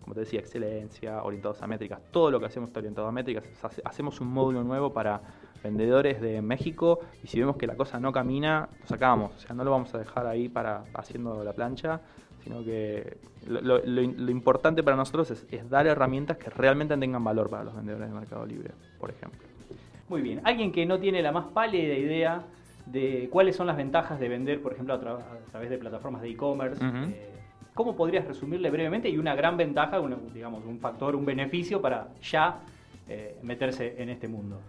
Como 0.00 0.14
te 0.14 0.20
decía, 0.20 0.40
excelencia, 0.40 1.22
orientados 1.22 1.62
a 1.62 1.66
métricas, 1.68 2.00
todo 2.10 2.30
lo 2.30 2.40
que 2.40 2.46
hacemos 2.46 2.70
está 2.70 2.80
orientado 2.80 3.06
a 3.06 3.12
métricas. 3.12 3.44
Hacemos 3.84 4.20
un 4.20 4.28
módulo 4.28 4.64
nuevo 4.64 4.92
para 4.92 5.20
vendedores 5.62 6.20
de 6.20 6.42
México 6.42 7.00
y 7.22 7.28
si 7.28 7.40
vemos 7.40 7.56
que 7.56 7.66
la 7.66 7.76
cosa 7.76 8.00
no 8.00 8.12
camina, 8.12 8.68
lo 8.80 8.86
sacamos. 8.86 9.32
O 9.36 9.38
sea, 9.38 9.54
no 9.54 9.64
lo 9.64 9.70
vamos 9.70 9.94
a 9.94 9.98
dejar 9.98 10.26
ahí 10.26 10.48
para 10.48 10.84
haciendo 10.94 11.42
la 11.44 11.52
plancha, 11.52 12.00
sino 12.42 12.64
que 12.64 13.16
lo, 13.46 13.60
lo, 13.60 13.78
lo 13.84 14.30
importante 14.30 14.82
para 14.82 14.96
nosotros 14.96 15.30
es, 15.30 15.46
es, 15.50 15.68
dar 15.70 15.86
herramientas 15.86 16.36
que 16.36 16.50
realmente 16.50 16.96
tengan 16.96 17.22
valor 17.22 17.48
para 17.48 17.64
los 17.64 17.74
vendedores 17.74 18.08
de 18.08 18.14
Mercado 18.14 18.44
Libre, 18.46 18.72
por 18.98 19.10
ejemplo. 19.10 19.40
Muy 20.08 20.22
bien, 20.22 20.40
alguien 20.44 20.72
que 20.72 20.84
no 20.84 20.98
tiene 20.98 21.22
la 21.22 21.32
más 21.32 21.46
pálida 21.46 21.94
idea 21.94 22.42
de 22.86 23.28
cuáles 23.30 23.56
son 23.56 23.66
las 23.66 23.76
ventajas 23.76 24.18
de 24.18 24.28
vender, 24.28 24.60
por 24.60 24.72
ejemplo, 24.72 24.94
a, 24.94 25.00
tra 25.00 25.12
a 25.12 25.50
través 25.50 25.70
de 25.70 25.78
plataformas 25.78 26.22
de 26.22 26.30
e-commerce, 26.30 26.84
uh 26.84 26.88
-huh. 26.88 27.08
eh, 27.10 27.30
¿cómo 27.74 27.96
podrías 27.96 28.26
resumirle 28.26 28.70
brevemente? 28.70 29.08
Y 29.08 29.18
una 29.18 29.34
gran 29.34 29.56
ventaja, 29.56 30.00
una, 30.00 30.16
digamos, 30.34 30.64
un 30.64 30.80
factor, 30.80 31.14
un 31.14 31.24
beneficio 31.24 31.80
para 31.80 32.08
ya 32.20 32.60
eh, 33.08 33.38
meterse 33.42 33.94
en 34.02 34.08
este 34.08 34.28
mundo. 34.28 34.60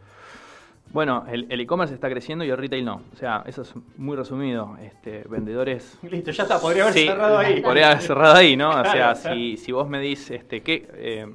Bueno, 0.92 1.26
el 1.28 1.60
e-commerce 1.60 1.94
está 1.94 2.08
creciendo 2.10 2.46
y 2.46 2.50
el 2.50 2.58
retail 2.58 2.86
no. 2.86 3.02
O 3.14 3.16
sea, 3.16 3.44
eso 3.48 3.64
es 3.64 3.74
muy 3.98 4.16
resumido. 4.16 4.78
Este, 4.80 5.24
vendedores. 5.28 5.98
Listo, 6.10 6.32
ya 6.32 6.44
está, 6.44 6.60
podría 6.60 6.84
haber 6.84 6.94
sí, 6.94 7.08
cerrado 7.08 7.38
ahí. 7.40 7.62
Podría 7.64 7.92
haber 7.92 8.02
cerrado 8.02 8.36
ahí, 8.36 8.56
¿no? 8.56 8.70
O 8.70 8.86
sea, 8.86 9.16
si, 9.16 9.58
si 9.58 9.72
vos 9.72 9.90
me 9.90 10.00
dices 10.00 10.42
este, 10.42 10.62
que. 10.62 10.88
Eh, 10.94 11.34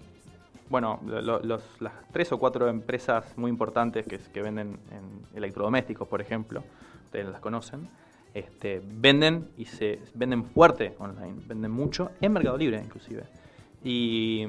bueno, 0.70 1.00
lo, 1.06 1.40
los, 1.40 1.62
las 1.80 1.92
tres 2.12 2.30
o 2.30 2.38
cuatro 2.38 2.68
empresas 2.68 3.36
muy 3.38 3.50
importantes 3.50 4.06
que, 4.06 4.18
que, 4.18 4.42
venden 4.42 4.78
en 4.90 5.36
electrodomésticos, 5.36 6.06
por 6.06 6.20
ejemplo, 6.20 6.62
ustedes 7.06 7.26
las 7.26 7.40
conocen, 7.40 7.88
este, 8.34 8.82
venden 8.84 9.48
y 9.56 9.64
se 9.64 9.98
venden 10.14 10.44
fuerte 10.44 10.94
online, 10.98 11.36
venden 11.46 11.70
mucho 11.70 12.10
en 12.20 12.32
Mercado 12.32 12.58
Libre 12.58 12.82
inclusive. 12.84 13.24
Y 13.82 14.44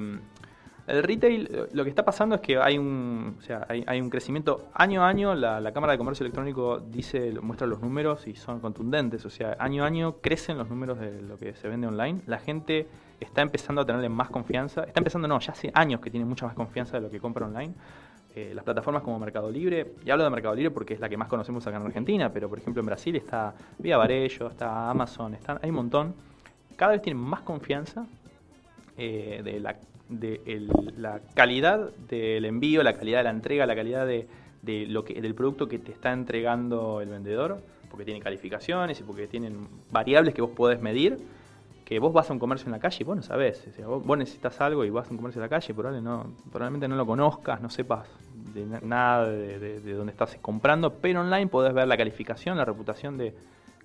el 0.89 1.03
retail, 1.03 1.67
lo 1.71 1.83
que 1.83 1.89
está 1.89 2.03
pasando 2.03 2.35
es 2.35 2.41
que 2.41 2.57
hay 2.57 2.77
un, 2.77 3.35
o 3.37 3.41
sea, 3.41 3.65
hay, 3.69 4.01
un 4.01 4.09
crecimiento 4.09 4.69
año 4.73 5.03
a 5.03 5.07
año. 5.07 5.35
La, 5.35 5.61
la, 5.61 5.71
Cámara 5.71 5.93
de 5.93 5.97
Comercio 5.97 6.23
Electrónico 6.23 6.79
dice, 6.79 7.31
muestra 7.41 7.67
los 7.67 7.79
números 7.81 8.27
y 8.27 8.35
son 8.35 8.59
contundentes. 8.59 9.25
O 9.25 9.29
sea, 9.29 9.55
año 9.59 9.83
a 9.83 9.87
año 9.87 10.17
crecen 10.21 10.57
los 10.57 10.69
números 10.69 10.99
de 10.99 11.21
lo 11.21 11.37
que 11.37 11.53
se 11.53 11.67
vende 11.67 11.87
online. 11.87 12.21
La 12.25 12.39
gente 12.39 12.87
está 13.19 13.41
empezando 13.41 13.81
a 13.81 13.85
tenerle 13.85 14.09
más 14.09 14.29
confianza. 14.29 14.83
Está 14.83 14.99
empezando, 14.99 15.27
no, 15.27 15.39
ya 15.39 15.51
hace 15.51 15.71
años 15.73 16.01
que 16.01 16.09
tiene 16.09 16.25
mucha 16.25 16.45
más 16.45 16.55
confianza 16.55 16.97
de 16.97 17.01
lo 17.01 17.09
que 17.09 17.19
compra 17.19 17.45
online. 17.45 17.73
Eh, 18.35 18.53
las 18.53 18.63
plataformas 18.63 19.01
como 19.03 19.17
Mercado 19.19 19.49
Libre, 19.49 19.93
y 20.05 20.09
hablo 20.11 20.23
de 20.23 20.29
Mercado 20.29 20.53
Libre 20.53 20.71
porque 20.71 20.93
es 20.93 20.99
la 20.99 21.09
que 21.09 21.17
más 21.17 21.27
conocemos 21.27 21.65
acá 21.65 21.77
en 21.77 21.83
Argentina, 21.83 22.31
pero 22.31 22.47
por 22.47 22.59
ejemplo 22.59 22.79
en 22.79 22.85
Brasil 22.85 23.15
está 23.15 23.55
Vía 23.79 23.97
Varello, 23.97 24.47
está 24.47 24.89
Amazon, 24.89 25.33
están, 25.33 25.59
hay 25.61 25.69
un 25.69 25.75
montón. 25.75 26.13
Cada 26.75 26.91
vez 26.91 27.01
tienen 27.01 27.21
más 27.21 27.41
confianza 27.41 28.05
eh, 28.97 29.41
de, 29.43 29.59
la, 29.59 29.75
de 30.09 30.67
la 30.97 31.21
calidad 31.35 31.91
del 32.09 32.45
envío, 32.45 32.83
la 32.83 32.93
calidad 32.93 33.19
de 33.19 33.23
la 33.23 33.29
entrega, 33.29 33.65
la 33.65 33.75
calidad 33.75 34.05
de, 34.05 34.27
lo 34.87 35.05
que, 35.05 35.21
del 35.21 35.35
producto 35.35 35.67
que 35.67 35.79
te 35.79 35.91
está 35.91 36.11
entregando 36.11 37.01
el 37.01 37.09
vendedor, 37.09 37.61
porque 37.89 38.05
tiene 38.05 38.19
calificaciones 38.19 38.99
y 38.99 39.03
porque 39.03 39.27
tienen 39.27 39.67
variables 39.91 40.33
que 40.33 40.41
vos 40.41 40.51
podés 40.51 40.81
medir 40.81 41.17
que 41.89 41.97
vos 41.97 42.13
vas 42.13 42.29
a 42.29 42.33
un 42.33 42.37
comercio 42.37 42.67
en 42.67 42.73
la 42.73 42.79
calle 42.79 42.97
y 42.99 43.03
vos 43.03 43.15
no 43.15 43.23
sabés. 43.23 43.65
O 43.67 43.71
sea, 43.71 43.87
vos, 43.87 44.15
necesitas 44.15 44.61
algo 44.61 44.85
y 44.85 44.91
vas 44.91 45.07
a 45.07 45.09
un 45.09 45.17
comercio 45.17 45.39
en 45.39 45.45
la 45.45 45.49
calle, 45.49 45.73
probablemente 45.73 46.07
no, 46.07 46.35
probablemente 46.51 46.87
no 46.87 46.95
lo 46.95 47.03
conozcas, 47.03 47.59
no 47.61 47.69
sepas 47.71 48.07
de 48.53 48.63
na 48.67 48.79
nada 48.79 49.27
de, 49.27 49.93
dónde 49.95 50.11
estás 50.11 50.37
comprando, 50.39 50.93
pero 50.93 51.21
online 51.21 51.47
podés 51.47 51.73
ver 51.73 51.87
la 51.87 51.97
calificación, 51.97 52.57
la 52.57 52.65
reputación 52.65 53.17
de 53.17 53.33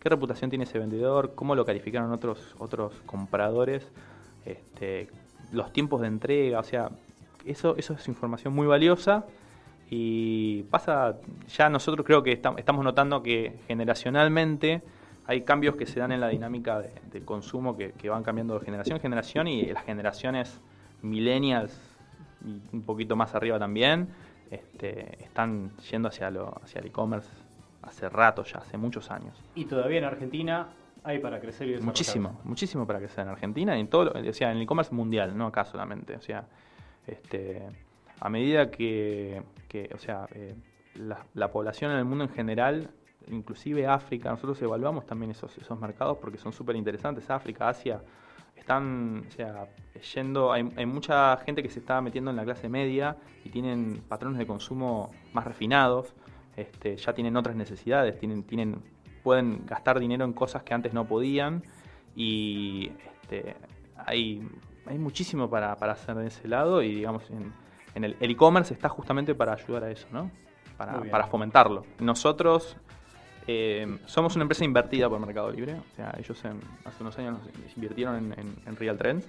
qué 0.00 0.10
reputación 0.10 0.50
tiene 0.50 0.64
ese 0.64 0.78
vendedor, 0.78 1.32
cómo 1.34 1.54
lo 1.54 1.64
calificaron 1.64 2.12
otros, 2.12 2.54
otros 2.58 2.92
compradores, 3.06 3.90
este, 4.44 5.08
los 5.54 5.72
tiempos 5.72 6.00
de 6.00 6.08
entrega, 6.08 6.60
o 6.60 6.64
sea, 6.64 6.90
eso, 7.44 7.76
eso 7.76 7.94
es 7.94 8.08
información 8.08 8.54
muy 8.54 8.66
valiosa. 8.66 9.24
Y 9.90 10.62
pasa, 10.64 11.16
ya 11.56 11.68
nosotros 11.68 12.06
creo 12.06 12.22
que 12.22 12.32
estamos 12.32 12.84
notando 12.84 13.22
que 13.22 13.60
generacionalmente 13.68 14.82
hay 15.26 15.42
cambios 15.42 15.76
que 15.76 15.86
se 15.86 16.00
dan 16.00 16.12
en 16.12 16.20
la 16.20 16.28
dinámica 16.28 16.80
de, 16.80 16.90
del 17.12 17.24
consumo 17.24 17.76
que, 17.76 18.08
van 18.08 18.22
cambiando 18.22 18.58
de 18.58 18.64
generación 18.64 18.96
en 18.96 19.02
generación 19.02 19.46
y 19.48 19.66
las 19.66 19.84
generaciones 19.84 20.60
millennials 21.02 21.78
y 22.44 22.60
un 22.76 22.82
poquito 22.82 23.16
más 23.16 23.34
arriba 23.34 23.58
también 23.58 24.08
este, 24.50 25.22
están 25.24 25.70
yendo 25.90 26.08
hacia, 26.08 26.30
lo, 26.30 26.60
hacia 26.62 26.80
el 26.80 26.88
e-commerce 26.88 27.28
hace 27.82 28.08
rato 28.08 28.44
ya, 28.44 28.58
hace 28.58 28.76
muchos 28.76 29.10
años. 29.10 29.36
Y 29.54 29.64
todavía 29.66 29.98
en 29.98 30.04
Argentina 30.04 30.68
hay 31.04 31.18
para 31.18 31.38
crecer 31.40 31.68
y 31.68 31.78
Muchísimo, 31.80 32.40
muchísimo 32.44 32.86
para 32.86 32.98
crecer 32.98 33.24
en 33.24 33.28
Argentina 33.28 33.76
y 33.76 33.80
en 33.80 33.88
todo, 33.88 34.12
o 34.12 34.32
sea, 34.32 34.50
en 34.50 34.56
el 34.56 34.62
e-commerce 34.62 34.94
mundial, 34.94 35.36
no 35.36 35.46
acá 35.46 35.64
solamente. 35.64 36.16
O 36.16 36.20
sea, 36.20 36.46
este, 37.06 37.62
a 38.18 38.28
medida 38.28 38.70
que, 38.70 39.42
o 39.94 39.98
sea, 39.98 40.26
eh, 40.34 40.54
la, 40.96 41.24
la 41.34 41.50
población 41.52 41.92
en 41.92 41.98
el 41.98 42.04
mundo 42.04 42.24
en 42.24 42.30
general 42.30 42.90
inclusive 43.28 43.86
África, 43.86 44.30
nosotros 44.30 44.60
evaluamos 44.62 45.06
también 45.06 45.30
esos, 45.30 45.56
esos 45.58 45.78
mercados 45.78 46.18
porque 46.18 46.38
son 46.38 46.52
súper 46.52 46.76
interesantes, 46.76 47.28
África, 47.30 47.68
Asia, 47.68 48.02
están 48.56 49.24
o 49.28 49.30
sea, 49.30 49.68
yendo, 50.14 50.52
hay, 50.52 50.68
hay, 50.76 50.86
mucha 50.86 51.36
gente 51.38 51.62
que 51.62 51.70
se 51.70 51.80
está 51.80 52.00
metiendo 52.00 52.30
en 52.30 52.36
la 52.36 52.44
clase 52.44 52.68
media 52.68 53.16
y 53.44 53.50
tienen 53.50 54.02
patrones 54.08 54.38
de 54.38 54.46
consumo 54.46 55.10
más 55.32 55.44
refinados, 55.44 56.14
este, 56.56 56.96
ya 56.96 57.12
tienen 57.12 57.36
otras 57.36 57.56
necesidades, 57.56 58.18
tienen, 58.18 58.44
tienen, 58.44 58.82
pueden 59.24 59.66
gastar 59.66 59.98
dinero 59.98 60.24
en 60.24 60.34
cosas 60.34 60.62
que 60.62 60.74
antes 60.74 60.92
no 60.92 61.06
podían 61.06 61.64
y 62.14 62.92
este, 63.22 63.56
hay, 63.96 64.46
hay 64.86 64.98
muchísimo 64.98 65.50
para, 65.50 65.74
para 65.76 65.94
hacer 65.94 66.14
de 66.14 66.28
ese 66.28 66.46
lado 66.46 66.82
y 66.82 66.94
digamos 66.94 67.28
en, 67.30 67.52
en 67.94 68.04
el 68.04 68.16
e-commerce 68.20 68.72
está 68.72 68.88
justamente 68.88 69.34
para 69.34 69.54
ayudar 69.54 69.84
a 69.84 69.90
eso, 69.90 70.06
¿no? 70.12 70.30
Para, 70.76 71.00
para 71.10 71.26
fomentarlo. 71.26 71.86
Nosotros 72.00 72.76
eh, 73.46 73.98
somos 74.06 74.34
una 74.34 74.42
empresa 74.42 74.64
invertida 74.64 75.08
por 75.08 75.20
Mercado 75.20 75.50
Libre, 75.50 75.74
o 75.74 75.96
sea, 75.96 76.14
ellos 76.18 76.44
en, 76.44 76.60
hace 76.84 77.02
unos 77.02 77.18
años 77.18 77.38
invirtieron 77.76 78.16
en, 78.16 78.32
en, 78.38 78.54
en, 78.66 78.76
Real 78.76 78.98
Trends. 78.98 79.26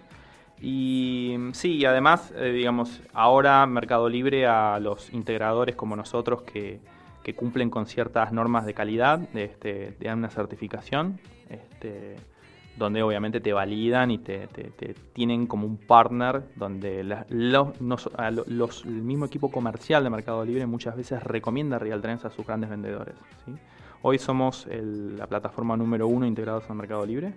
Y 0.62 1.38
sí, 1.52 1.78
y 1.78 1.86
además, 1.86 2.34
eh, 2.36 2.52
digamos, 2.52 3.02
ahora 3.14 3.66
Mercado 3.66 4.10
Libre 4.10 4.48
a 4.48 4.80
los 4.80 5.14
integradores 5.14 5.76
como 5.76 5.96
nosotros 5.96 6.42
que, 6.42 6.80
que 7.26 7.34
cumplen 7.34 7.72
con 7.72 7.88
ciertas 7.88 8.32
normas 8.32 8.68
de 8.68 8.76
calidad, 8.76 9.20
este, 9.36 9.94
te 9.94 10.06
dan 10.06 10.20
una 10.20 10.30
certificación, 10.30 11.20
este, 11.50 12.18
donde 12.78 13.02
obviamente 13.02 13.42
te 13.42 13.52
validan 13.52 14.12
y 14.12 14.20
te, 14.20 14.46
te, 14.46 14.66
te 14.66 14.94
tienen 14.94 15.48
como 15.48 15.66
un 15.66 15.78
partner, 15.78 16.44
donde 16.56 17.04
la, 17.04 17.26
los, 17.30 17.82
nos, 17.82 18.12
los, 18.46 18.86
el 18.86 19.02
mismo 19.02 19.26
equipo 19.26 19.50
comercial 19.50 20.04
de 20.04 20.12
Mercado 20.12 20.46
Libre 20.46 20.68
muchas 20.68 20.96
veces 20.96 21.24
recomienda 21.24 21.80
Real 21.80 22.00
Trends 22.00 22.26
a 22.26 22.30
sus 22.30 22.46
grandes 22.46 22.70
vendedores. 22.70 23.16
¿sí? 23.44 23.54
Hoy 24.04 24.20
somos 24.20 24.68
el, 24.68 25.18
la 25.18 25.26
plataforma 25.26 25.76
número 25.76 26.08
uno 26.08 26.28
integrados 26.28 26.70
en 26.70 26.78
Mercado 26.78 27.08
Libre. 27.08 27.34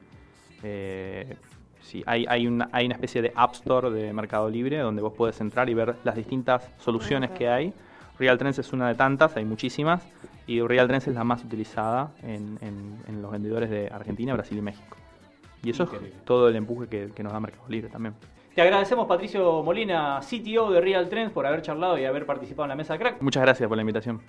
Eh, 0.63 1.35
sí, 1.81 2.03
hay, 2.05 2.27
hay, 2.29 2.47
una, 2.47 2.69
hay 2.73 2.85
una 2.85 2.97
especie 2.97 3.23
de 3.23 3.33
App 3.35 3.55
Store 3.55 3.91
de 3.91 4.13
Mercado 4.13 4.51
Libre 4.51 4.81
donde 4.81 5.01
vos 5.01 5.15
podés 5.15 5.41
entrar 5.41 5.71
y 5.71 5.73
ver 5.73 5.97
las 6.05 6.15
distintas 6.15 6.71
soluciones 6.77 7.31
que 7.31 7.49
hay. 7.49 7.73
Real 8.19 8.39
Trends 8.39 8.59
es 8.59 8.73
una 8.73 8.89
de 8.89 8.95
tantas, 8.95 9.37
hay 9.37 9.45
muchísimas, 9.45 10.03
y 10.47 10.61
Real 10.61 10.87
Trends 10.89 11.09
es 11.09 11.15
la 11.15 11.25
más 11.25 11.45
utilizada 11.45 12.11
en, 12.23 12.59
en, 12.61 12.99
en 13.07 13.23
los 13.23 13.31
vendedores 13.31 13.71
de 13.71 13.89
Argentina, 13.93 14.35
Brasil 14.35 14.59
y 14.59 14.63
México. 14.63 14.97
Y 15.63 15.71
eso 15.71 15.85
Increíble. 15.85 16.09
es 16.17 16.25
todo 16.25 16.49
el 16.49 16.57
empuje 16.57 16.89
que, 16.89 17.11
que 17.15 17.23
nos 17.23 17.33
da 17.33 17.41
Mercado 17.41 17.65
Libre 17.69 17.89
también. 17.91 18.15
Te 18.55 18.63
agradecemos, 18.63 19.07
Patricio 19.07 19.63
Molina, 19.63 20.19
CTO 20.21 20.71
de 20.73 20.81
Real 20.81 21.09
Trends, 21.09 21.33
por 21.33 21.47
haber 21.47 21.63
charlado 21.63 21.97
y 21.99 22.05
haber 22.05 22.27
participado 22.27 22.65
en 22.65 22.71
la 22.71 22.75
mesa 22.77 22.95
de 22.95 22.99
crack. 22.99 23.23
Muchas 23.23 23.43
gracias 23.43 23.69
por 23.69 23.77
la 23.77 23.83
invitación. 23.83 24.21